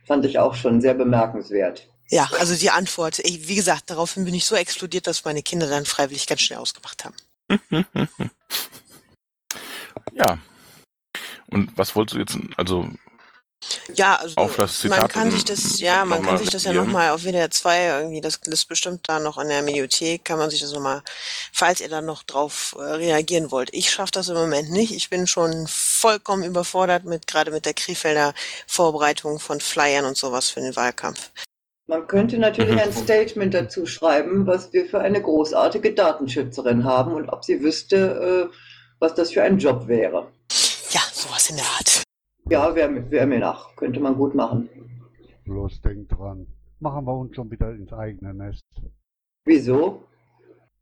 Fand 0.07 0.25
ich 0.25 0.39
auch 0.39 0.55
schon 0.55 0.81
sehr 0.81 0.95
bemerkenswert. 0.95 1.89
Ja, 2.11 2.29
also 2.39 2.55
die 2.55 2.71
Antwort, 2.71 3.19
ich, 3.21 3.49
wie 3.49 3.55
gesagt, 3.55 3.91
daraufhin 3.91 4.25
bin 4.25 4.35
ich 4.35 4.45
so 4.45 4.55
explodiert, 4.55 5.07
dass 5.07 5.25
meine 5.25 5.43
Kinder 5.43 5.67
dann 5.67 5.87
freiwillig 5.87 6.27
ganz 6.27 6.43
schnell 6.43 6.59
ausgemacht 6.59 7.05
haben. 7.05 7.17
ja. 10.13 10.39
Und 11.51 11.77
was 11.77 11.97
wolltest 11.97 12.15
du 12.15 12.19
jetzt, 12.21 12.39
also 12.57 12.89
Ja, 13.95 14.17
also 14.17 14.37
Auf 14.37 14.57
das 14.57 14.81
Zitat 14.81 14.99
man 14.99 15.09
kann 15.09 15.31
sich 15.31 15.45
das, 15.45 15.81
ja, 15.81 16.05
man 16.05 16.23
kann 16.23 16.39
sich 16.39 16.51
das 16.51 16.65
ja 16.65 16.73
nochmal 16.73 17.11
auf 17.11 17.23
WDR 17.25 17.51
2 17.51 17.87
irgendwie, 18.01 18.21
das 18.21 18.37
ist 18.47 18.67
bestimmt 18.67 19.09
da 19.09 19.21
noch 19.21 19.39
in 19.39 19.49
der 19.49 19.63
Mediothek, 19.63 20.25
kann 20.25 20.39
man 20.39 20.51
sich 20.51 20.61
das 20.61 20.73
nochmal, 20.73 21.03
falls 21.53 21.81
ihr 21.81 21.89
da 21.89 22.01
noch 22.01 22.23
drauf 22.23 22.75
äh, 22.79 22.83
reagieren 22.83 23.51
wollt. 23.51 23.71
Ich 23.73 23.91
schaffe 23.91 24.13
das 24.13 24.29
im 24.29 24.37
Moment 24.37 24.71
nicht. 24.71 24.95
Ich 24.95 25.11
bin 25.11 25.27
schon 25.27 25.67
vollkommen 25.69 26.45
überfordert 26.45 27.05
mit, 27.05 27.27
gerade 27.27 27.51
mit 27.51 27.67
der 27.67 27.75
Krefelder 27.75 28.35
Vorbereitung 28.67 29.39
von 29.39 29.61
Flyern 29.61 30.05
und 30.05 30.17
sowas 30.17 30.51
für 30.51 30.61
den 30.61 30.77
Wahlkampf. 30.77 31.31
Man 31.87 32.07
könnte 32.07 32.39
natürlich 32.39 32.81
ein 32.81 32.93
Statement 33.05 33.53
dazu 33.53 33.87
schreiben, 33.87 34.47
was 34.47 34.73
wir 34.73 34.87
für 34.87 35.01
eine 35.01 35.21
großartige 35.21 35.93
Datenschützerin 35.93 36.85
haben 36.85 37.13
und 37.13 37.29
ob 37.29 37.45
sie 37.45 37.63
wüsste, 37.63 38.51
äh, 38.51 38.57
was 38.99 39.15
das 39.15 39.33
für 39.33 39.43
ein 39.43 39.59
Job 39.59 39.87
wäre. 39.87 40.29
Ja, 40.91 41.01
sowas 41.13 41.51
in 41.51 41.57
der 41.57 41.67
Art. 41.67 42.04
Ja, 42.51 42.75
wäre 42.75 43.11
wär 43.11 43.27
mir 43.27 43.39
nach. 43.41 43.75
Könnte 43.77 44.01
man 44.01 44.17
gut 44.17 44.35
machen. 44.35 44.69
Bloß 45.45 45.81
denkt 45.83 46.13
dran, 46.13 46.47
machen 46.81 47.05
wir 47.07 47.15
uns 47.15 47.35
schon 47.37 47.51
wieder 47.51 47.71
ins 47.73 47.93
eigene 47.93 48.33
Nest. 48.35 48.65
Wieso? 49.45 50.03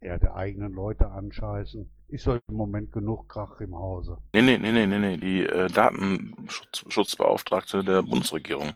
Ja, 0.01 0.19
der 0.19 0.35
eigenen 0.35 0.73
Leute 0.73 1.09
anscheißen. 1.11 1.89
Ist 2.09 2.27
doch 2.27 2.39
im 2.49 2.57
Moment 2.57 2.91
genug 2.93 3.29
Krach 3.29 3.61
im 3.61 3.75
Hause. 3.77 4.19
nee, 4.35 4.43
nee, 4.43 4.59
nee, 4.59 4.73
nee, 4.73 4.87
nee, 4.87 4.99
nee, 4.99 5.17
die 5.17 5.47
äh, 5.47 5.69
Datenschutzbeauftragte 5.69 7.83
der 7.85 8.03
Bundesregierung. 8.03 8.73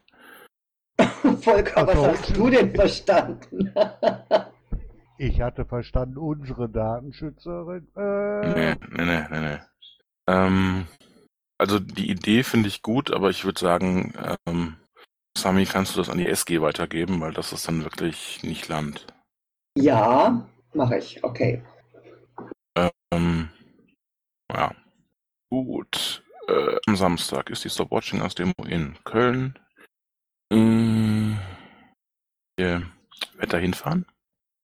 Volker, 1.42 1.86
was 1.86 1.90
Ach 1.90 1.94
so. 1.96 2.06
hast 2.06 2.36
du 2.36 2.48
denn 2.50 2.74
verstanden? 2.74 3.72
Ich 5.18 5.40
hatte 5.40 5.64
verstanden, 5.64 6.18
unsere 6.18 6.68
Datenschützerin. 6.68 7.88
Äh, 7.96 8.52
Nee, 8.52 8.74
nee, 8.90 9.04
nee, 9.06 9.24
nee, 9.30 9.40
nee. 9.40 9.58
Ähm, 10.26 10.84
also 11.58 11.78
die 11.78 12.10
Idee 12.10 12.42
finde 12.42 12.68
ich 12.68 12.82
gut, 12.82 13.10
aber 13.12 13.30
ich 13.30 13.44
würde 13.44 13.60
sagen, 13.60 14.14
ähm, 14.46 14.76
Sami, 15.36 15.66
kannst 15.66 15.94
du 15.94 15.98
das 15.98 16.08
an 16.08 16.18
die 16.18 16.26
SG 16.26 16.60
weitergeben, 16.60 17.20
weil 17.20 17.32
das 17.32 17.52
ist 17.52 17.68
dann 17.68 17.84
wirklich 17.84 18.42
nicht 18.42 18.68
Land. 18.68 19.06
ja, 19.76 20.48
mache 20.72 20.98
ich. 20.98 21.22
Okay. 21.22 21.62
Ähm, 23.12 23.50
ja. 24.52 24.74
Gut. 25.50 26.22
Äh, 26.48 26.76
am 26.86 26.96
Samstag 26.96 27.50
ist 27.50 27.64
die 27.64 27.70
Stop-Watching 27.70 28.22
aus 28.22 28.34
Demo 28.34 28.52
in 28.66 28.96
Köln. 29.04 29.58
Ähm, 30.50 31.38
ihr 32.58 32.82
werdet 33.34 33.52
da 33.52 33.58
hinfahren? 33.58 34.06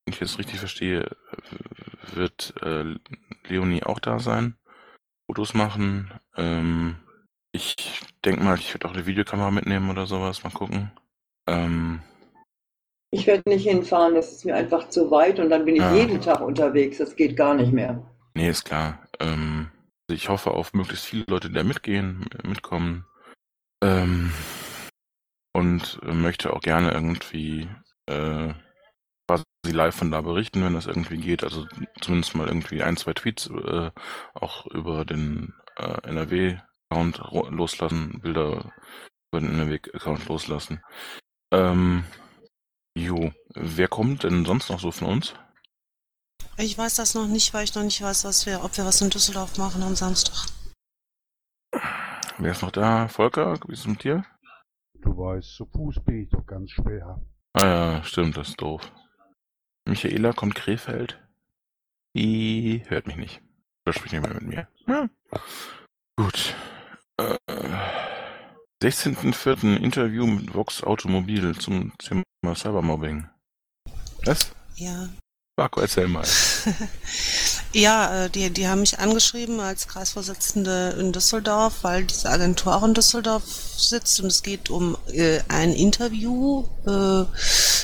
Wenn 0.04 0.12
ich 0.12 0.18
das 0.18 0.38
richtig 0.38 0.58
verstehe, 0.58 1.02
äh, 1.02 2.16
wird 2.16 2.54
äh, 2.62 2.96
Leonie 3.48 3.82
auch 3.82 4.00
da 4.00 4.18
sein. 4.18 4.56
Fotos 5.32 5.54
machen. 5.54 6.12
Ähm, 6.36 6.96
ich 7.52 7.74
denke 8.22 8.42
mal, 8.42 8.58
ich 8.58 8.74
werde 8.74 8.86
auch 8.86 8.92
eine 8.92 9.06
Videokamera 9.06 9.50
mitnehmen 9.50 9.88
oder 9.88 10.04
sowas. 10.04 10.44
Mal 10.44 10.50
gucken. 10.52 10.92
Ähm, 11.48 12.02
Ich 13.10 13.26
werde 13.26 13.48
nicht 13.48 13.66
hinfahren, 13.66 14.14
das 14.14 14.30
ist 14.32 14.44
mir 14.44 14.54
einfach 14.54 14.90
zu 14.90 15.10
weit 15.10 15.38
und 15.38 15.48
dann 15.48 15.64
bin 15.64 15.76
ich 15.76 15.80
Ja. 15.82 15.94
jeden 15.94 16.20
Tag 16.20 16.40
unterwegs. 16.42 16.98
Das 16.98 17.16
geht 17.16 17.34
gar 17.34 17.54
nicht 17.54 17.72
mehr. 17.72 18.02
Nee, 18.34 18.50
ist 18.50 18.64
klar. 18.64 19.06
Ähm, 19.20 19.70
also 20.06 20.16
ich 20.16 20.28
hoffe 20.28 20.50
auf 20.50 20.74
möglichst 20.74 21.06
viele 21.06 21.24
Leute, 21.28 21.48
die 21.48 21.54
da 21.54 21.64
mitgehen, 21.64 22.26
mitkommen. 22.42 23.06
Ähm, 23.82 24.32
und 25.54 25.98
möchte 26.02 26.52
auch 26.52 26.60
gerne 26.60 26.92
irgendwie 26.92 27.70
äh, 28.06 28.52
quasi 29.62 29.74
live 29.74 29.94
von 29.94 30.10
da 30.10 30.20
berichten, 30.20 30.64
wenn 30.64 30.74
das 30.74 30.86
irgendwie 30.86 31.18
geht. 31.18 31.44
Also 31.44 31.66
zumindest 32.00 32.34
mal 32.34 32.48
irgendwie 32.48 32.82
ein, 32.82 32.96
zwei 32.96 33.12
Tweets 33.14 33.48
äh, 33.48 33.90
auch 34.34 34.66
über 34.66 35.04
den 35.04 35.54
äh, 35.76 36.08
NRW-Account 36.08 37.18
loslassen, 37.50 38.20
Bilder 38.20 38.72
würden 39.30 39.58
den 39.58 39.70
Weg-Account 39.70 40.26
loslassen. 40.28 40.82
Ähm, 41.52 42.04
jo, 42.94 43.32
wer 43.54 43.88
kommt 43.88 44.24
denn 44.24 44.44
sonst 44.44 44.68
noch 44.68 44.80
so 44.80 44.90
von 44.90 45.08
uns? 45.08 45.34
Ich 46.58 46.76
weiß 46.76 46.96
das 46.96 47.14
noch 47.14 47.26
nicht, 47.26 47.54
weil 47.54 47.64
ich 47.64 47.74
noch 47.74 47.82
nicht 47.82 48.02
weiß, 48.02 48.24
was 48.24 48.44
wir, 48.44 48.62
ob 48.62 48.76
wir 48.76 48.84
was 48.84 49.00
in 49.00 49.10
Düsseldorf 49.10 49.56
machen 49.56 49.82
am 49.82 49.94
Samstag. 49.94 50.50
Wer 52.38 52.52
ist 52.52 52.62
noch 52.62 52.72
da? 52.72 53.08
Volker, 53.08 53.58
wie 53.66 53.72
ist 53.72 53.80
es 53.80 53.86
mit 53.86 54.04
dir? 54.04 54.24
Du 55.00 55.16
weißt, 55.16 55.56
zu 55.56 55.66
Fuß 55.66 56.04
bin 56.04 56.22
ich 56.22 56.28
doch 56.28 56.44
ganz 56.46 56.70
schwer. 56.70 57.20
Ah 57.54 57.66
ja, 57.66 58.04
stimmt, 58.04 58.36
das 58.36 58.50
ist 58.50 58.60
doof. 58.60 58.92
Michaela 59.84 60.32
kommt 60.32 60.54
Krefeld. 60.54 61.20
Die 62.16 62.82
hört 62.88 63.06
mich 63.06 63.16
nicht. 63.16 63.40
Oder 63.86 63.94
spricht 63.94 64.12
nicht 64.12 64.22
mehr 64.22 64.34
mit 64.34 64.42
mir. 64.42 64.68
Ja. 64.86 65.08
Gut. 66.16 66.54
Äh, 67.18 67.36
16.04. 68.82 69.76
Interview 69.76 70.26
mit 70.26 70.54
Vox 70.54 70.82
Automobil 70.82 71.56
zum 71.58 71.96
Thema 71.98 72.24
Cybermobbing. 72.54 73.28
Was? 74.24 74.52
Ja. 74.76 75.08
Marco, 75.56 75.80
erzähl 75.80 76.08
mal. 76.08 76.24
Ja, 77.74 78.24
äh, 78.24 78.30
die, 78.30 78.50
die 78.50 78.68
haben 78.68 78.80
mich 78.80 78.98
angeschrieben 78.98 79.58
als 79.58 79.88
Kreisvorsitzende 79.88 80.94
in 81.00 81.12
Düsseldorf, 81.12 81.76
weil 81.82 82.04
diese 82.04 82.28
Agentur 82.28 82.76
auch 82.76 82.82
in 82.82 82.92
Düsseldorf 82.92 83.44
sitzt 83.78 84.20
und 84.20 84.26
es 84.26 84.42
geht 84.42 84.68
um 84.68 84.98
äh, 85.10 85.40
ein 85.48 85.72
Interview 85.72 86.64
äh, 86.86 87.24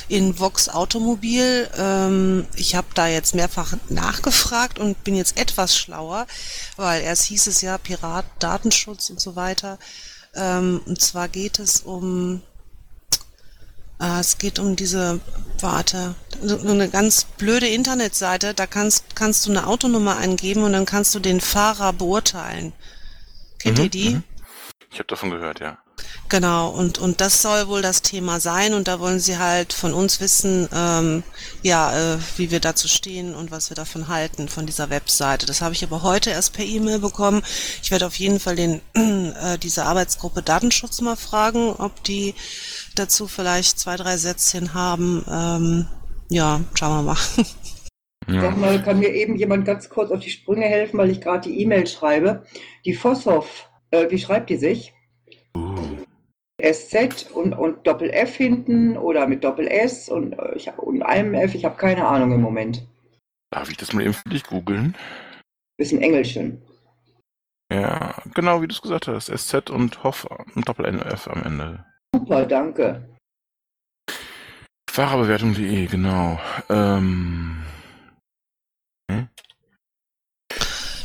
in 0.07 0.39
Vox 0.39 0.69
Automobil. 0.69 1.67
Ähm, 1.75 2.45
ich 2.55 2.75
habe 2.75 2.87
da 2.93 3.07
jetzt 3.07 3.33
mehrfach 3.33 3.73
nachgefragt 3.89 4.77
und 4.77 5.03
bin 5.03 5.15
jetzt 5.15 5.37
etwas 5.37 5.75
schlauer, 5.75 6.27
weil 6.75 7.01
erst 7.01 7.23
hieß 7.23 7.47
es 7.47 7.61
ja 7.61 7.79
Pirat, 7.79 8.25
Datenschutz 8.37 9.09
und 9.09 9.19
so 9.19 9.35
weiter. 9.35 9.79
Ähm, 10.35 10.81
und 10.85 11.01
zwar 11.01 11.27
geht 11.29 11.57
es 11.57 11.81
um 11.81 12.43
es 13.99 14.37
geht 14.37 14.59
um 14.59 14.75
diese, 14.75 15.19
warte, 15.59 16.15
so 16.41 16.57
eine 16.59 16.89
ganz 16.89 17.25
blöde 17.25 17.67
Internetseite, 17.67 18.53
da 18.53 18.67
kannst, 18.67 19.15
kannst 19.15 19.45
du 19.45 19.51
eine 19.51 19.67
Autonummer 19.67 20.17
eingeben 20.17 20.63
und 20.63 20.73
dann 20.73 20.85
kannst 20.85 21.13
du 21.15 21.19
den 21.19 21.41
Fahrer 21.41 21.93
beurteilen. 21.93 22.73
Kennt 23.59 23.77
Mhm, 23.77 23.79
ihr 23.79 23.89
die? 23.89 24.17
mhm. 24.17 24.23
Ich 24.91 24.99
habe 24.99 25.07
davon 25.07 25.31
gehört, 25.31 25.59
ja. 25.61 25.79
Genau, 26.29 26.69
und, 26.69 26.97
und 26.99 27.21
das 27.21 27.41
soll 27.41 27.67
wohl 27.67 27.81
das 27.81 28.01
Thema 28.03 28.39
sein 28.39 28.73
und 28.73 28.87
da 28.87 28.99
wollen 28.99 29.19
sie 29.19 29.37
halt 29.37 29.73
von 29.73 29.93
uns 29.93 30.21
wissen, 30.21 30.69
ähm, 30.73 31.23
ja, 31.63 32.15
äh, 32.15 32.19
wie 32.37 32.51
wir 32.51 32.59
dazu 32.59 32.87
stehen 32.87 33.33
und 33.35 33.51
was 33.51 33.69
wir 33.69 33.75
davon 33.75 34.07
halten, 34.07 34.47
von 34.47 34.65
dieser 34.65 34.89
Webseite. 34.89 35.45
Das 35.45 35.61
habe 35.61 35.73
ich 35.73 35.83
aber 35.83 36.03
heute 36.03 36.29
erst 36.29 36.53
per 36.53 36.65
E-Mail 36.65 36.99
bekommen. 36.99 37.41
Ich 37.81 37.91
werde 37.91 38.05
auf 38.07 38.15
jeden 38.15 38.39
Fall 38.39 38.55
den, 38.55 38.81
äh, 38.93 39.57
diese 39.57 39.85
Arbeitsgruppe 39.85 40.41
Datenschutz 40.43 41.01
mal 41.01 41.17
fragen, 41.17 41.71
ob 41.73 42.03
die 42.03 42.35
dazu 42.99 43.27
vielleicht 43.27 43.79
zwei, 43.79 43.95
drei 43.95 44.17
Sätzchen 44.17 44.73
haben. 44.73 45.25
Ähm, 45.31 45.87
ja, 46.29 46.61
schauen 46.75 47.05
wir 47.05 47.13
mal. 47.13 47.17
ja. 48.27 48.41
Sag 48.41 48.57
mal, 48.57 48.81
kann 48.83 48.99
mir 48.99 49.13
eben 49.13 49.35
jemand 49.35 49.65
ganz 49.65 49.89
kurz 49.89 50.11
auf 50.11 50.19
die 50.19 50.29
Sprünge 50.29 50.65
helfen, 50.65 50.97
weil 50.97 51.09
ich 51.09 51.21
gerade 51.21 51.49
die 51.49 51.61
E-Mail 51.61 51.87
schreibe. 51.87 52.43
Die 52.85 52.93
Vosshoff, 52.93 53.69
äh, 53.91 54.09
wie 54.11 54.19
schreibt 54.19 54.49
die 54.49 54.57
sich? 54.57 54.93
Uh, 55.55 55.97
SZ 56.61 57.31
und, 57.33 57.53
und 57.53 57.87
Doppel 57.87 58.09
F 58.11 58.35
hinten 58.35 58.97
oder 58.97 59.27
mit 59.27 59.43
Doppel 59.43 59.67
S 59.67 60.09
und, 60.09 60.33
äh, 60.33 60.55
ich 60.55 60.71
und 60.77 61.01
einem 61.01 61.33
F, 61.33 61.55
ich 61.55 61.65
habe 61.65 61.77
keine 61.77 62.05
Ahnung 62.05 62.33
im 62.33 62.41
Moment. 62.41 62.85
darf 63.51 63.69
ich 63.71 63.77
das 63.77 63.93
mal 63.93 64.03
eben 64.03 64.13
für 64.13 64.29
dich 64.29 64.43
googeln? 64.43 64.95
Bisschen 65.77 66.01
Engelchen. 66.01 66.61
Ja, 67.71 68.15
genau 68.33 68.61
wie 68.61 68.67
du 68.67 68.73
es 68.73 68.81
gesagt 68.81 69.07
hast. 69.07 69.31
SZ 69.35 69.69
und 69.69 70.03
Hoff 70.03 70.27
und 70.55 70.67
Doppel-NF 70.67 71.27
am 71.27 71.43
Ende. 71.43 71.85
Super, 72.29 72.45
danke. 72.45 73.09
Fahrerbewertung.de, 74.91 75.87
genau. 75.87 76.39
Ähm, 76.69 77.65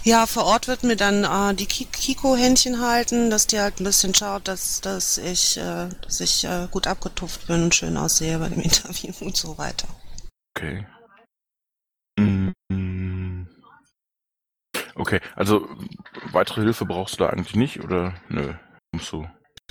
Ja, 0.02 0.26
vor 0.26 0.44
Ort 0.44 0.68
wird 0.68 0.82
mir 0.82 0.96
dann 0.96 1.24
äh, 1.24 1.54
die 1.54 1.64
Ki- 1.64 1.86
Kiko-Händchen 1.86 2.78
halten, 2.82 3.30
dass 3.30 3.46
die 3.46 3.58
halt 3.58 3.80
ein 3.80 3.84
bisschen 3.84 4.14
schaut, 4.14 4.46
dass, 4.48 4.82
dass 4.82 5.16
ich, 5.16 5.56
äh, 5.56 5.88
dass 6.02 6.20
ich 6.20 6.44
äh, 6.44 6.68
gut 6.70 6.86
abgetupft 6.86 7.46
bin 7.46 7.64
und 7.64 7.74
schön 7.74 7.96
aussehe 7.96 8.38
bei 8.38 8.50
dem 8.50 8.60
Interview 8.60 9.14
und 9.20 9.34
so 9.34 9.56
weiter. 9.56 9.88
okay. 10.54 10.86
Mm, 12.20 12.50
Okay, 14.96 15.20
also 15.34 15.66
weitere 16.32 16.62
Hilfe 16.62 16.84
brauchst 16.84 17.14
du 17.14 17.24
da 17.24 17.30
eigentlich 17.30 17.56
nicht, 17.56 17.82
oder? 17.82 18.14
Nö, 18.28 18.52
kommst 18.92 19.10
du. 19.10 19.26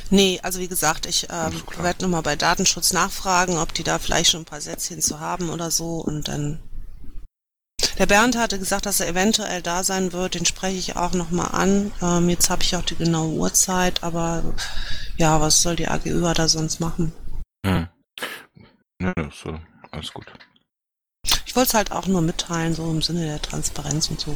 Nee, 0.09 0.39
also 0.43 0.59
wie 0.59 0.67
gesagt, 0.67 1.05
ich 1.05 1.27
ähm, 1.31 1.65
klar. 1.65 1.83
werde 1.83 2.03
nochmal 2.03 2.21
bei 2.21 2.35
Datenschutz 2.35 2.93
nachfragen, 2.93 3.57
ob 3.57 3.73
die 3.73 3.83
da 3.83 3.99
vielleicht 3.99 4.31
schon 4.31 4.41
ein 4.41 4.45
paar 4.45 4.61
Sätzchen 4.61 5.01
zu 5.01 5.19
haben 5.19 5.49
oder 5.49 5.71
so 5.71 5.99
und 5.99 6.27
dann. 6.27 6.59
Der 7.97 8.05
Bernd 8.05 8.37
hatte 8.37 8.59
gesagt, 8.59 8.85
dass 8.85 8.99
er 8.99 9.07
eventuell 9.07 9.61
da 9.61 9.83
sein 9.83 10.13
wird, 10.13 10.35
den 10.35 10.45
spreche 10.45 10.77
ich 10.77 10.95
auch 10.95 11.13
nochmal 11.13 11.49
an. 11.51 11.91
Ähm, 12.01 12.29
jetzt 12.29 12.49
habe 12.49 12.63
ich 12.63 12.75
auch 12.75 12.81
die 12.81 12.95
genaue 12.95 13.33
Uhrzeit, 13.33 14.03
aber 14.03 14.43
ja, 15.17 15.39
was 15.41 15.61
soll 15.61 15.75
die 15.75 15.87
AGÜ 15.87 16.21
da 16.33 16.47
sonst 16.47 16.79
machen? 16.79 17.13
Hm. 17.65 17.87
Nö, 18.99 19.13
nö, 19.15 19.29
so, 19.31 19.59
alles 19.91 20.13
gut. 20.13 20.25
Ich 21.45 21.55
wollte 21.55 21.67
es 21.67 21.73
halt 21.75 21.91
auch 21.91 22.07
nur 22.07 22.21
mitteilen, 22.21 22.73
so 22.73 22.89
im 22.89 23.01
Sinne 23.01 23.25
der 23.25 23.41
Transparenz 23.41 24.09
und 24.09 24.19
so. 24.19 24.33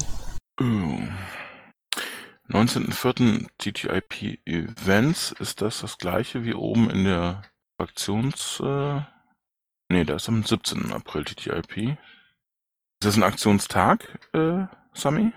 Oh. 2.54 2.58
19.04. 2.58 3.48
TTIP 3.58 4.40
Events, 4.46 5.36
ist 5.40 5.62
das 5.62 5.82
das 5.82 5.98
gleiche 5.98 6.44
wie 6.44 6.54
oben 6.54 6.90
in 6.90 7.04
der 7.04 7.44
Aktions... 7.78 8.62
Äh, 8.64 9.02
nee, 9.90 10.04
da 10.04 10.16
ist 10.16 10.30
am 10.30 10.44
17. 10.44 10.92
April 10.92 11.26
TTIP. 11.26 11.98
Ist 13.00 13.06
das 13.06 13.18
ein 13.18 13.24
Aktionstag, 13.24 14.20
äh, 14.34 14.66
Sami? 14.94 15.32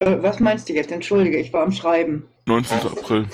Äh, 0.00 0.22
was 0.22 0.40
meinst 0.40 0.68
du 0.68 0.74
jetzt? 0.74 0.92
Entschuldige, 0.92 1.38
ich 1.38 1.52
war 1.52 1.62
am 1.62 1.72
Schreiben. 1.72 2.28
19. 2.46 2.78
April. 2.78 3.26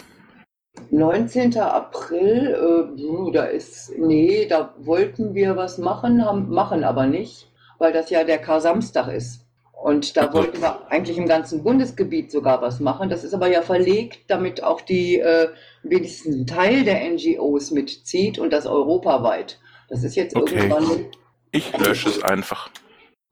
19. 0.91 1.59
April, 1.59 2.93
äh, 2.97 3.33
da 3.33 3.45
ist, 3.45 3.93
nee, 3.99 4.47
da 4.47 4.75
wollten 4.79 5.35
wir 5.35 5.57
was 5.57 5.79
machen, 5.79 6.25
haben, 6.25 6.49
machen 6.49 6.85
aber 6.85 7.07
nicht, 7.07 7.51
weil 7.79 7.93
das 7.93 8.11
ja 8.11 8.25
der 8.25 8.39
Kar-Samstag 8.39 9.09
ist. 9.09 9.47
Und 9.83 10.19
da 10.19 10.31
wollten 10.35 10.61
wir 10.61 10.91
eigentlich 10.91 11.17
im 11.17 11.27
ganzen 11.27 11.63
Bundesgebiet 11.65 12.31
sogar 12.31 12.61
was 12.61 12.81
machen. 12.81 13.09
Das 13.09 13.25
ist 13.25 13.33
aber 13.33 13.47
ja 13.49 13.63
verlegt, 13.63 14.19
damit 14.29 14.63
auch 14.63 14.83
die 14.83 15.19
äh, 15.19 15.49
wenigstens 15.83 16.37
ein 16.37 16.47
Teil 16.47 16.85
der 16.85 17.01
NGOs 17.11 17.71
mitzieht 17.71 18.39
und 18.39 18.53
das 18.53 18.67
europaweit. 18.67 19.59
Das 19.89 20.05
ist 20.05 20.17
jetzt 20.17 20.37
Okay. 20.37 20.55
irgendwann 20.57 21.07
Ich 21.51 21.77
lösche 21.79 22.11
es 22.11 22.23
einfach. 22.23 22.69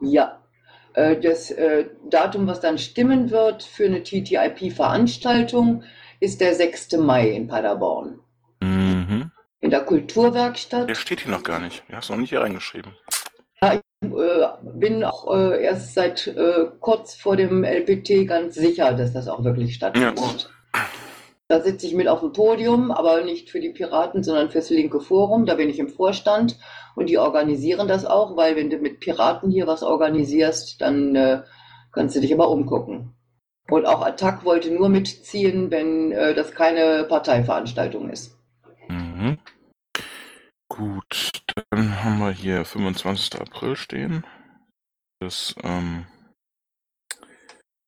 Ja, 0.00 0.42
äh, 0.94 1.20
das 1.20 1.50
äh, 1.50 1.84
Datum, 2.08 2.46
was 2.46 2.60
dann 2.60 2.78
stimmen 2.78 3.30
wird 3.30 3.62
für 3.62 3.84
eine 3.84 4.02
TTIP-Veranstaltung, 4.02 5.82
ist 6.18 6.40
der 6.40 6.54
6. 6.54 6.92
Mai 6.92 7.28
in 7.28 7.46
Paderborn. 7.46 8.20
Mhm. 8.62 9.30
In 9.60 9.70
der 9.70 9.80
Der 9.80 9.86
Kulturwerkstatt. 9.86 10.96
steht 10.96 11.20
hier 11.20 11.30
noch 11.30 11.42
gar 11.42 11.60
nicht. 11.60 11.84
Du 11.88 11.94
hast 11.96 12.08
noch 12.08 12.16
nicht 12.16 12.30
hier 12.30 12.40
reingeschrieben. 12.40 12.92
Äh, 13.60 13.78
bin 14.62 15.04
auch 15.04 15.34
äh, 15.34 15.62
erst 15.64 15.94
seit 15.94 16.26
äh, 16.28 16.66
kurz 16.80 17.14
vor 17.14 17.36
dem 17.36 17.64
LPT 17.64 18.26
ganz 18.28 18.54
sicher, 18.54 18.92
dass 18.94 19.12
das 19.12 19.28
auch 19.28 19.44
wirklich 19.44 19.74
stattfindet. 19.74 20.50
Da 21.48 21.60
sitze 21.60 21.86
ich 21.86 21.94
mit 21.94 22.08
auf 22.08 22.20
dem 22.20 22.32
Podium, 22.32 22.90
aber 22.90 23.24
nicht 23.24 23.50
für 23.50 23.58
die 23.58 23.70
Piraten, 23.70 24.22
sondern 24.22 24.50
fürs 24.50 24.68
linke 24.68 25.00
Forum. 25.00 25.46
Da 25.46 25.54
bin 25.54 25.70
ich 25.70 25.78
im 25.78 25.88
Vorstand 25.88 26.58
und 26.94 27.08
die 27.08 27.18
organisieren 27.18 27.88
das 27.88 28.04
auch, 28.04 28.36
weil 28.36 28.54
wenn 28.54 28.68
du 28.68 28.76
mit 28.76 29.00
Piraten 29.00 29.50
hier 29.50 29.66
was 29.66 29.82
organisierst, 29.82 30.80
dann 30.80 31.16
äh, 31.16 31.42
kannst 31.92 32.14
du 32.14 32.20
dich 32.20 32.34
aber 32.34 32.50
umgucken. 32.50 33.14
Und 33.70 33.86
auch 33.86 34.02
Attac 34.02 34.44
wollte 34.44 34.70
nur 34.70 34.90
mitziehen, 34.90 35.70
wenn 35.70 36.12
äh, 36.12 36.34
das 36.34 36.52
keine 36.52 37.04
Parteiveranstaltung 37.08 38.10
ist. 38.10 38.36
Mhm. 38.88 39.38
Gut, 40.68 41.30
dann 41.70 42.02
haben 42.02 42.18
wir 42.18 42.30
hier 42.30 42.64
25. 42.64 43.40
April 43.40 43.76
stehen. 43.76 44.24
Das, 45.20 45.54
ähm, 45.62 46.06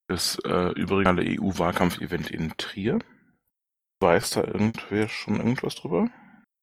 das 0.09 0.39
äh, 0.45 0.73
überregionale 0.73 1.23
EU-Wahlkampf-Event 1.23 2.31
in 2.31 2.53
Trier. 2.57 2.99
Weiß 4.03 4.31
da 4.31 4.45
irgendwer 4.45 5.09
schon 5.09 5.37
irgendwas 5.37 5.77
drüber? 5.77 6.09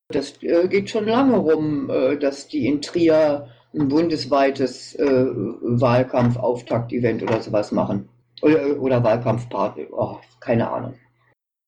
Das 0.10 0.42
äh, 0.42 0.68
geht 0.68 0.90
schon 0.90 1.06
lange 1.06 1.38
rum, 1.38 1.90
äh, 1.90 2.18
dass 2.18 2.48
die 2.48 2.68
in 2.68 2.82
Trier 2.82 3.50
ein 3.74 3.88
bundesweites 3.88 4.96
äh, 4.96 5.06
Wahlkampf-Auftakt-Event 5.06 7.24
oder 7.24 7.42
sowas 7.42 7.72
machen. 7.72 8.10
Oder, 8.42 8.80
oder 8.80 9.04
Wahlkampfparty. 9.04 9.88
Oh, 9.92 10.20
keine 10.40 10.70
Ahnung. 10.70 10.98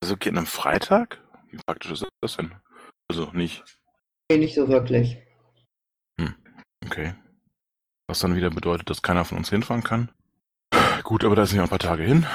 Also 0.02 0.16
geht 0.16 0.38
am 0.38 0.46
Freitag? 0.46 1.20
Wie 1.50 1.58
praktisch 1.66 1.92
ist 1.92 2.08
das 2.22 2.38
denn? 2.38 2.54
Also 3.10 3.30
nicht. 3.34 3.64
Nee, 4.32 4.38
nicht 4.38 4.56
so 4.56 4.68
wirklich. 4.68 5.18
Okay. 6.90 7.14
Was 8.08 8.20
dann 8.20 8.36
wieder 8.36 8.50
bedeutet, 8.50 8.90
dass 8.90 9.04
keiner 9.04 9.24
von 9.24 9.38
uns 9.38 9.52
hinfahren 9.52 9.84
kann. 9.84 10.10
Gut, 11.04 11.24
aber 11.24 11.36
da 11.36 11.46
sind 11.46 11.58
ja 11.58 11.64
ein 11.64 11.70
paar 11.70 11.78
Tage 11.78 12.02
hin. 12.02 12.26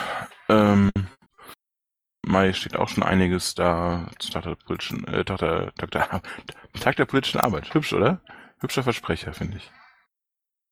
Ähm, 0.48 0.92
Mai 2.24 2.52
steht 2.52 2.76
auch 2.76 2.88
schon 2.88 3.02
einiges 3.02 3.56
da. 3.56 4.08
Tag 4.30 4.44
der 4.44 4.54
politischen, 4.54 5.04
äh, 5.08 5.24
Tag 5.24 5.38
der, 5.38 5.74
Tag 5.74 5.90
der, 5.90 6.22
Tag 6.80 6.96
der 6.96 7.04
politischen 7.04 7.40
Arbeit. 7.40 7.74
Hübsch, 7.74 7.92
oder? 7.92 8.20
Hübscher 8.60 8.84
Versprecher, 8.84 9.34
finde 9.34 9.56
ich. 9.56 9.72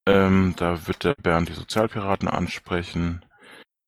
Ähm, 0.07 0.55
da 0.57 0.87
wird 0.87 1.03
der 1.03 1.15
Bernd 1.15 1.49
die 1.49 1.55
Sozialpiraten 1.55 2.29
ansprechen. 2.29 3.25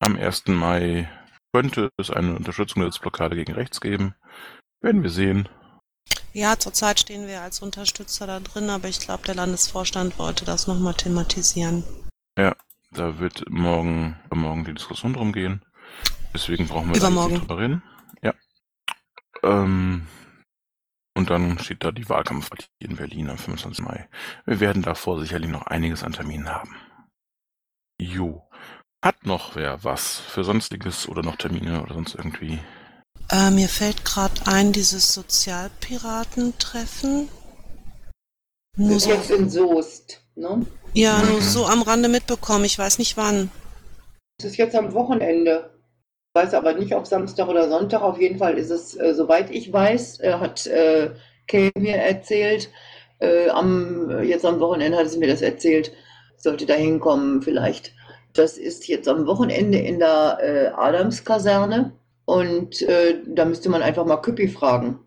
Am 0.01 0.17
1. 0.17 0.49
Mai 0.49 1.09
könnte 1.53 1.91
es 1.97 2.11
eine 2.11 2.35
Unterstützung 2.35 2.83
der 2.83 2.91
Blockade 3.01 3.37
gegen 3.37 3.53
rechts 3.53 3.81
geben. 3.81 4.17
Werden 4.81 5.05
wir 5.05 5.11
sehen. 5.11 5.49
Ja, 6.35 6.59
zurzeit 6.59 6.99
stehen 6.99 7.29
wir 7.29 7.43
als 7.43 7.63
Unterstützer 7.63 8.27
da 8.27 8.41
drin, 8.41 8.69
aber 8.69 8.89
ich 8.89 8.99
glaube, 8.99 9.23
der 9.23 9.37
Landesvorstand 9.37 10.19
wollte 10.19 10.45
das 10.45 10.67
nochmal 10.67 10.95
thematisieren. 10.95 11.85
Ja, 12.37 12.57
da 12.91 13.21
wird 13.21 13.49
morgen, 13.49 14.19
morgen 14.35 14.65
die 14.65 14.75
Diskussion 14.75 15.13
drum 15.13 15.33
gehen. 15.33 15.65
Deswegen 16.35 16.67
brauchen 16.67 16.89
wir 16.89 16.97
Übermorgen. 16.97 17.35
da 17.35 17.39
nicht 17.39 17.49
drüber 17.49 17.63
reden. 17.63 17.83
Ja. 18.21 18.35
Ähm, 19.45 20.09
und 21.17 21.31
dann 21.31 21.61
steht 21.61 21.85
da 21.85 21.93
die 21.93 22.09
Wahlkampfpartie 22.09 22.67
in 22.81 22.97
Berlin 22.97 23.31
am 23.31 23.39
25. 23.39 23.85
Mai. 23.85 24.09
Wir 24.45 24.59
werden 24.59 24.83
davor 24.83 25.21
sicherlich 25.21 25.51
noch 25.51 25.69
einiges 25.69 26.03
an 26.03 26.15
Terminen 26.15 26.49
haben. 26.49 26.75
Jo. 28.01 28.49
Hat 29.05 29.25
noch 29.25 29.55
wer 29.55 29.85
was 29.85 30.19
für 30.19 30.43
sonstiges 30.43 31.09
oder 31.09 31.23
noch 31.23 31.37
Termine 31.37 31.81
oder 31.81 31.95
sonst 31.95 32.17
irgendwie? 32.17 32.59
Äh, 33.31 33.51
mir 33.51 33.69
fällt 33.69 34.05
gerade 34.05 34.35
ein, 34.47 34.73
dieses 34.73 35.15
Sozialpiratentreffen. 35.15 37.29
Nur 38.77 38.97
ist 38.97 39.05
so, 39.05 39.11
jetzt 39.11 39.31
in 39.31 39.49
Soest. 39.49 40.21
Ne? 40.37 40.67
ja, 40.95 41.23
nur 41.23 41.41
so 41.41 41.65
am 41.67 41.83
Rande 41.83 42.09
mitbekommen. 42.09 42.65
Ich 42.65 42.79
weiß 42.79 42.99
nicht 42.99 43.17
wann. 43.17 43.51
Es 44.39 44.47
ist 44.47 44.57
jetzt 44.57 44.75
am 44.75 44.95
Wochenende. 44.95 45.71
Ich 46.35 46.43
weiß 46.43 46.55
aber 46.55 46.75
nicht, 46.75 46.95
ob 46.95 47.07
Samstag 47.07 47.49
oder 47.49 47.69
Sonntag. 47.69 48.03
Auf 48.03 48.21
jeden 48.21 48.39
Fall 48.39 48.59
ist 48.59 48.71
es, 48.71 48.97
äh, 48.97 49.15
soweit 49.15 49.51
ich 49.51 49.73
weiß, 49.73 50.21
äh, 50.21 50.35
hat 50.35 50.67
äh, 50.67 51.11
Kay 51.47 51.71
mir 51.79 51.97
erzählt, 51.97 52.71
äh, 53.21 53.49
am, 53.51 54.23
jetzt 54.23 54.45
am 54.45 54.61
Wochenende 54.61 54.99
hat 54.99 55.09
sie 55.09 55.19
mir 55.19 55.29
das 55.29 55.43
erzählt, 55.43 55.93
sollte 56.37 56.67
da 56.67 56.75
hinkommen 56.75 57.43
vielleicht. 57.43 57.93
Das 58.33 58.59
ist 58.59 58.89
jetzt 58.89 59.07
am 59.07 59.27
Wochenende 59.27 59.79
in 59.79 60.01
der 60.01 60.39
äh, 60.43 60.67
Adamskaserne 60.75 61.93
und 62.27 62.83
äh, 62.83 63.23
da 63.27 63.45
müsste 63.45 63.69
man 63.71 63.83
einfach 63.83 64.05
mal 64.07 64.19
Küppi 64.19 64.49
fragen. 64.49 65.01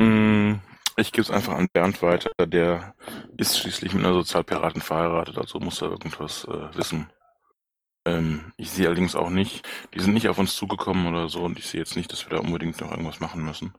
Mm, 0.00 0.54
Ich 0.96 1.12
gebe 1.12 1.22
es 1.22 1.30
einfach 1.30 1.54
an 1.54 1.68
Bernd 1.72 2.02
weiter. 2.02 2.30
Der 2.46 2.94
ist 3.36 3.58
schließlich 3.58 3.94
mit 3.94 4.04
einer 4.04 4.14
Sozialpiratin 4.14 4.80
verheiratet, 4.82 5.38
also 5.38 5.58
muss 5.60 5.82
er 5.82 5.90
irgendwas 5.90 6.44
äh, 6.44 6.76
wissen. 6.76 7.10
Ähm, 8.06 8.52
ich 8.56 8.70
sehe 8.70 8.86
allerdings 8.86 9.16
auch 9.16 9.30
nicht, 9.30 9.66
die 9.94 10.00
sind 10.00 10.14
nicht 10.14 10.28
auf 10.28 10.38
uns 10.38 10.54
zugekommen 10.54 11.06
oder 11.06 11.28
so 11.28 11.42
und 11.42 11.58
ich 11.58 11.66
sehe 11.66 11.80
jetzt 11.80 11.96
nicht, 11.96 12.12
dass 12.12 12.24
wir 12.28 12.36
da 12.36 12.42
unbedingt 12.44 12.80
noch 12.80 12.90
irgendwas 12.90 13.20
machen 13.20 13.44
müssen. 13.44 13.72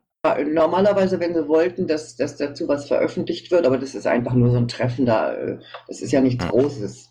Normalerweise, 0.52 1.20
wenn 1.20 1.36
sie 1.36 1.48
wollten, 1.48 1.88
dass, 1.88 2.16
dass 2.16 2.36
dazu 2.38 2.68
was 2.68 2.88
veröffentlicht 2.88 3.52
wird, 3.52 3.66
aber 3.68 3.78
das 3.78 3.94
ist 3.94 4.08
einfach 4.08 4.34
nur 4.34 4.50
so 4.50 4.58
ein 4.58 4.68
Treffen 4.68 5.06
da, 5.06 5.34
äh, 5.34 5.60
das 5.88 6.02
ist 6.02 6.12
ja 6.12 6.20
nichts 6.22 6.44
Ja. 6.44 6.50
Großes. 6.50 7.10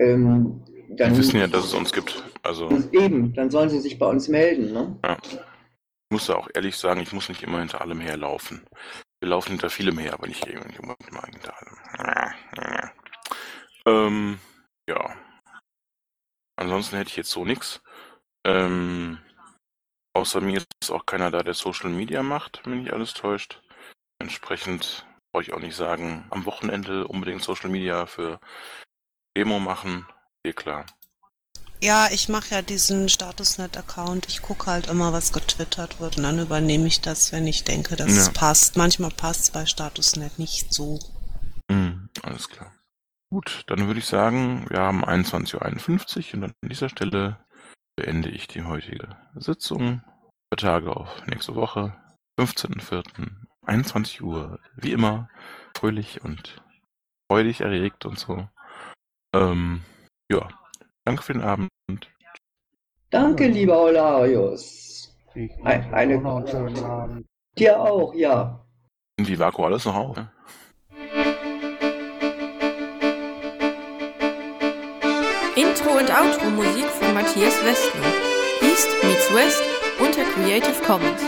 Ähm, 0.00 0.64
dann, 0.88 1.12
Wir 1.12 1.18
wissen 1.18 1.38
ja, 1.38 1.46
dass 1.46 1.64
es 1.64 1.74
uns 1.74 1.92
gibt. 1.92 2.22
Also 2.42 2.70
Eben, 2.92 3.34
dann 3.34 3.50
sollen 3.50 3.70
sie 3.70 3.80
sich 3.80 3.98
bei 3.98 4.06
uns 4.06 4.28
melden. 4.28 4.72
Ne? 4.72 4.96
ich 5.30 5.38
muss 6.10 6.28
ja 6.28 6.36
auch 6.36 6.48
ehrlich 6.54 6.76
sagen, 6.76 7.00
ich 7.00 7.12
muss 7.12 7.28
nicht 7.28 7.42
immer 7.42 7.58
hinter 7.58 7.80
allem 7.80 8.00
herlaufen. 8.00 8.66
Wir 9.20 9.30
laufen 9.30 9.50
hinter 9.50 9.68
vielem 9.68 9.98
her, 9.98 10.14
aber 10.14 10.26
nicht 10.26 10.46
immer 10.46 10.64
hinter 11.26 11.54
allem. 11.58 12.90
Ähm, 13.86 14.38
ja. 14.88 15.16
Ansonsten 16.56 16.96
hätte 16.96 17.10
ich 17.10 17.16
jetzt 17.16 17.30
so 17.30 17.44
nichts. 17.44 17.82
Ähm, 18.44 19.18
außer 20.14 20.40
mir 20.40 20.62
ist 20.80 20.90
auch 20.90 21.04
keiner 21.06 21.30
da, 21.30 21.42
der 21.42 21.54
Social 21.54 21.90
Media 21.90 22.22
macht, 22.22 22.62
wenn 22.64 22.82
mich 22.82 22.92
alles 22.92 23.14
täuscht. 23.14 23.62
Entsprechend 24.20 25.06
brauche 25.32 25.42
ich 25.42 25.52
auch 25.52 25.60
nicht 25.60 25.76
sagen, 25.76 26.26
am 26.30 26.46
Wochenende 26.46 27.06
unbedingt 27.06 27.42
Social 27.42 27.70
Media 27.70 28.06
für 28.06 28.40
Demo 29.36 29.58
machen. 29.58 30.06
Eh 30.44 30.52
klar. 30.52 30.86
Ja, 31.80 32.08
ich 32.10 32.28
mache 32.28 32.56
ja 32.56 32.62
diesen 32.62 33.08
Statusnet-Account. 33.08 34.26
Ich 34.28 34.42
gucke 34.42 34.66
halt 34.66 34.88
immer, 34.88 35.12
was 35.12 35.32
getwittert 35.32 36.00
wird 36.00 36.16
und 36.16 36.24
dann 36.24 36.40
übernehme 36.40 36.88
ich 36.88 37.00
das, 37.00 37.30
wenn 37.30 37.46
ich 37.46 37.62
denke, 37.64 37.94
dass 37.94 38.10
es 38.10 38.26
Ja. 38.26 38.32
passt. 38.32 38.76
Manchmal 38.76 39.10
passt 39.10 39.42
es 39.44 39.50
bei 39.52 39.64
Statusnet 39.64 40.38
nicht 40.40 40.74
so. 40.74 40.98
Mhm, 41.70 42.08
alles 42.22 42.48
klar. 42.48 42.74
Gut, 43.30 43.62
dann 43.68 43.86
würde 43.86 44.00
ich 44.00 44.06
sagen, 44.06 44.66
wir 44.70 44.80
haben 44.80 45.04
21.51 45.04 46.28
Uhr 46.34 46.34
und 46.34 46.44
an 46.44 46.68
dieser 46.68 46.88
Stelle 46.88 47.38
beende 47.96 48.30
ich 48.30 48.48
die 48.48 48.62
heutige 48.64 49.16
Sitzung. 49.36 50.02
Tage 50.56 50.96
auf 50.96 51.26
nächste 51.26 51.54
Woche, 51.54 51.94
15.04., 52.40 53.04
21 53.66 54.22
Uhr, 54.22 54.58
wie 54.76 54.92
immer, 54.92 55.28
fröhlich 55.76 56.24
und 56.24 56.62
freudig 57.30 57.60
erregt 57.60 58.06
und 58.06 58.18
so. 58.18 58.48
Ähm, 59.34 59.84
ja, 60.30 60.48
danke 61.04 61.22
für 61.22 61.32
den 61.32 61.42
Abend. 61.42 61.68
Danke, 63.10 63.48
lieber 63.48 63.80
Olarius. 63.82 65.14
Ich 65.34 65.50
Ein- 65.64 65.82
wünsche 65.84 65.96
eine- 65.96 66.18
noch 66.20 66.36
einen 66.38 66.48
schönen 66.48 66.84
Abend. 66.84 67.26
Dir 67.56 67.80
auch, 67.80 68.14
ja. 68.14 68.64
Sind 69.18 69.28
die 69.28 69.38
Vaku 69.38 69.64
alles 69.64 69.84
noch 69.84 69.94
auf? 69.96 70.16
Intro 75.56 75.90
und 75.98 76.10
Outro 76.10 76.50
Musik 76.50 76.86
von 76.86 77.14
Matthias 77.14 77.54
Westner. 77.64 78.06
East 78.62 78.88
meets 79.02 79.32
West 79.34 79.62
unter 80.00 80.22
Creative 80.34 80.82
Commons. 80.86 81.22